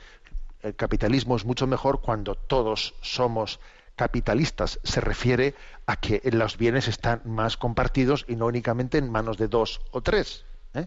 [0.63, 3.76] el capitalismo es mucho mejor cuando todos somos capitalistas.
[4.85, 5.55] Se refiere
[5.87, 10.03] a que los bienes están más compartidos y no únicamente en manos de dos o
[10.03, 10.45] tres.
[10.75, 10.87] ¿eh?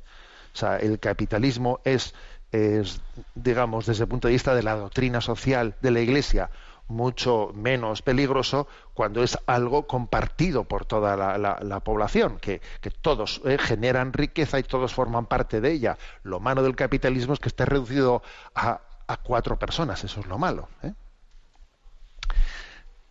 [0.54, 2.14] O sea, el capitalismo es,
[2.52, 3.02] es,
[3.36, 6.50] digamos, desde el punto de vista de la doctrina social de la Iglesia,
[6.88, 12.90] mucho menos peligroso cuando es algo compartido por toda la, la- la población, que, que
[12.90, 15.98] todos eh, generan riqueza y todos forman parte de ella.
[16.24, 18.24] Lo malo del capitalismo es que esté reducido
[18.56, 20.68] a, a cuatro personas, eso es lo malo.
[20.82, 20.94] ¿eh?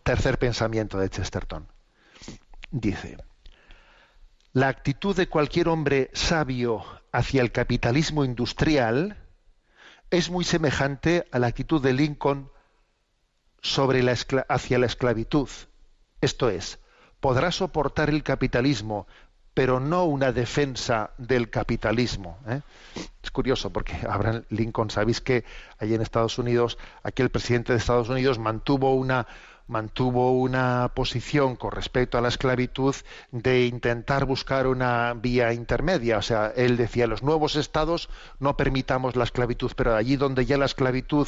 [0.03, 1.67] Tercer pensamiento de Chesterton.
[2.71, 3.17] Dice,
[4.53, 9.17] la actitud de cualquier hombre sabio hacia el capitalismo industrial
[10.09, 12.49] es muy semejante a la actitud de Lincoln
[13.61, 14.15] sobre la
[14.47, 15.49] hacia la esclavitud.
[16.21, 16.79] Esto es,
[17.19, 19.07] podrá soportar el capitalismo,
[19.53, 22.39] pero no una defensa del capitalismo.
[22.47, 22.61] ¿eh?
[23.21, 25.43] Es curioso porque Abraham Lincoln, sabéis que
[25.77, 29.27] allí en Estados Unidos, aquel presidente de Estados Unidos mantuvo una
[29.69, 32.95] mantuvo una posición con respecto a la esclavitud
[33.31, 36.17] de intentar buscar una vía intermedia.
[36.17, 38.09] O sea, él decía, los nuevos estados
[38.39, 41.27] no permitamos la esclavitud, pero allí donde ya la esclavitud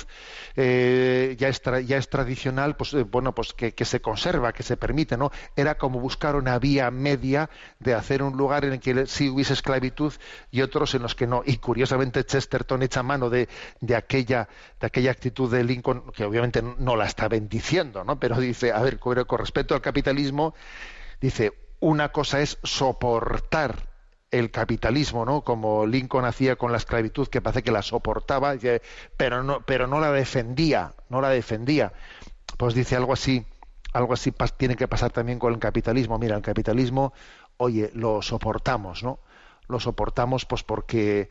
[0.55, 4.75] eh, ya, es ya es tradicional, pues eh, bueno, pues que, se conserva, que se
[4.75, 5.31] permite, ¿no?
[5.55, 9.53] Era como buscar una vía media de hacer un lugar en el que sí hubiese
[9.53, 10.13] esclavitud
[10.49, 11.43] y otros en los que no.
[11.45, 13.47] Y curiosamente Chesterton echa mano de,
[13.81, 18.19] de aquella de aquella actitud de Lincoln, que obviamente no la está bendiciendo, ¿no?
[18.19, 20.53] Pero dice, a ver, con respecto al capitalismo,
[21.19, 23.89] dice, una cosa es soportar
[24.31, 25.41] el capitalismo, ¿no?
[25.41, 28.81] Como Lincoln hacía con la esclavitud, que parece que la soportaba, dice,
[29.17, 31.91] pero no, pero no la defendía, no la defendía.
[32.57, 33.45] Pues dice algo así,
[33.93, 36.17] algo así tiene que pasar también con el capitalismo.
[36.17, 37.13] Mira, el capitalismo,
[37.57, 39.19] oye, lo soportamos, ¿no?
[39.67, 41.29] Lo soportamos, pues porque,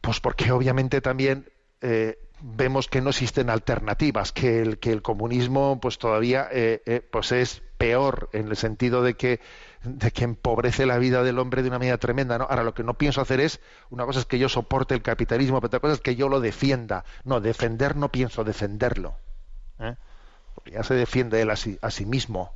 [0.00, 1.50] pues porque obviamente también
[1.82, 7.00] eh, vemos que no existen alternativas, que el, que el comunismo pues todavía eh, eh,
[7.10, 9.40] pues es peor en el sentido de que,
[9.84, 12.38] de que empobrece la vida del hombre de una manera tremenda.
[12.38, 12.44] ¿no?
[12.44, 13.60] Ahora lo que no pienso hacer es,
[13.90, 16.40] una cosa es que yo soporte el capitalismo, pero otra cosa es que yo lo
[16.40, 17.04] defienda.
[17.24, 19.16] No, defender no pienso defenderlo.
[19.78, 19.96] ¿eh?
[20.54, 22.52] Porque ya se defiende él a sí, a sí mismo.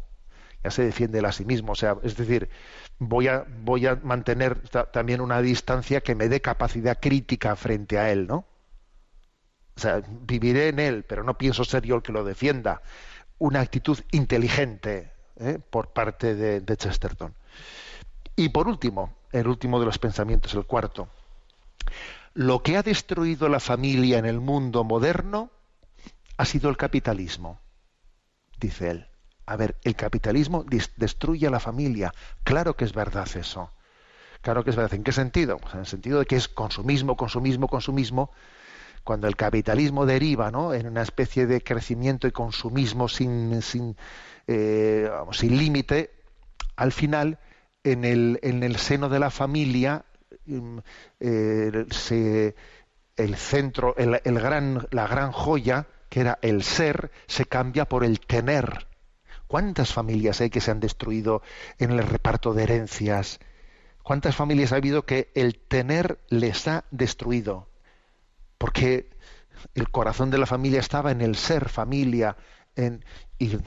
[0.65, 1.73] Ya se defiende él a sí mismo.
[1.73, 2.51] O sea, es decir,
[2.99, 7.99] voy a, voy a mantener ta- también una distancia que me dé capacidad crítica frente
[7.99, 8.47] a él, ¿no?
[9.77, 12.83] O sea, viviré en él, pero no pienso ser yo el que lo defienda.
[13.39, 15.59] Una actitud inteligente ¿eh?
[15.59, 17.35] por parte de, Chesterton.
[18.37, 21.09] Y por último, el último de los pensamientos, el cuarto.
[22.35, 25.51] Lo que ha destruido la familia en el mundo moderno
[26.37, 27.61] ha sido el capitalismo,
[28.59, 29.09] dice él.
[29.45, 30.65] A ver, el capitalismo
[30.97, 32.15] destruye a la familia.
[32.45, 33.71] Claro que es verdad eso.
[34.41, 34.95] Claro que es verdad.
[34.95, 35.59] ¿En qué sentido?
[35.59, 38.31] Pues en el sentido de que es consumismo, consumismo, consumismo.
[39.05, 40.75] Cuando el capitalismo deriva ¿no?
[40.75, 43.97] en una especie de crecimiento y consumismo sin, sin,
[44.47, 46.11] eh, sin límite,
[46.77, 47.39] al final,
[47.85, 50.05] en el, en el seno de la familia,
[50.47, 50.79] mm,
[51.21, 52.55] eh, se,
[53.17, 58.05] el centro, el, el gran, la gran joya, que era el ser, se cambia por
[58.05, 58.87] el tener.
[59.47, 61.43] ¿Cuántas familias hay que se han destruido
[61.79, 63.41] en el reparto de herencias?
[64.03, 67.69] ¿Cuántas familias ha habido que el tener les ha destruido?
[68.63, 69.11] Porque
[69.75, 72.37] el corazón de la familia estaba en el ser familia,
[72.77, 73.05] en,
[73.41, 73.59] y,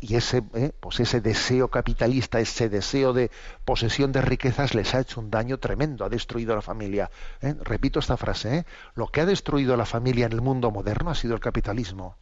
[0.00, 3.30] y, ese, eh, pues ese deseo capitalista, ese deseo de
[3.64, 7.12] posesión de riquezas les ha hecho un daño tremendo, ha destruido a la familia.
[7.40, 7.54] ¿eh?
[7.60, 8.66] Repito esta frase, ¿eh?
[8.96, 12.16] lo que ha destruido a la familia en el mundo moderno ha sido el capitalismo.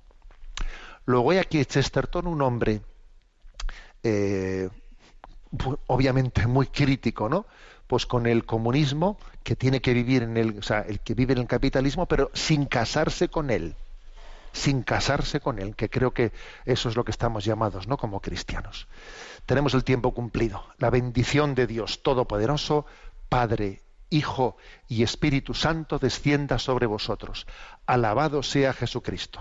[1.06, 2.82] Luego hay aquí Chesterton, un hombre
[4.02, 4.68] eh,
[5.86, 7.46] obviamente muy crítico, ¿no?
[7.95, 11.34] Pues con el comunismo, que tiene que vivir en el, o sea, el que vive
[11.34, 13.76] en el capitalismo, pero sin casarse con él
[14.53, 16.32] sin casarse con él, que creo que
[16.64, 17.97] eso es lo que estamos llamados, ¿no?
[17.97, 18.88] Como cristianos.
[19.47, 20.64] Tenemos el tiempo cumplido.
[20.78, 22.84] La bendición de Dios Todopoderoso,
[23.28, 24.57] Padre, Hijo
[24.88, 27.47] y Espíritu Santo descienda sobre vosotros.
[27.86, 29.40] Alabado sea Jesucristo.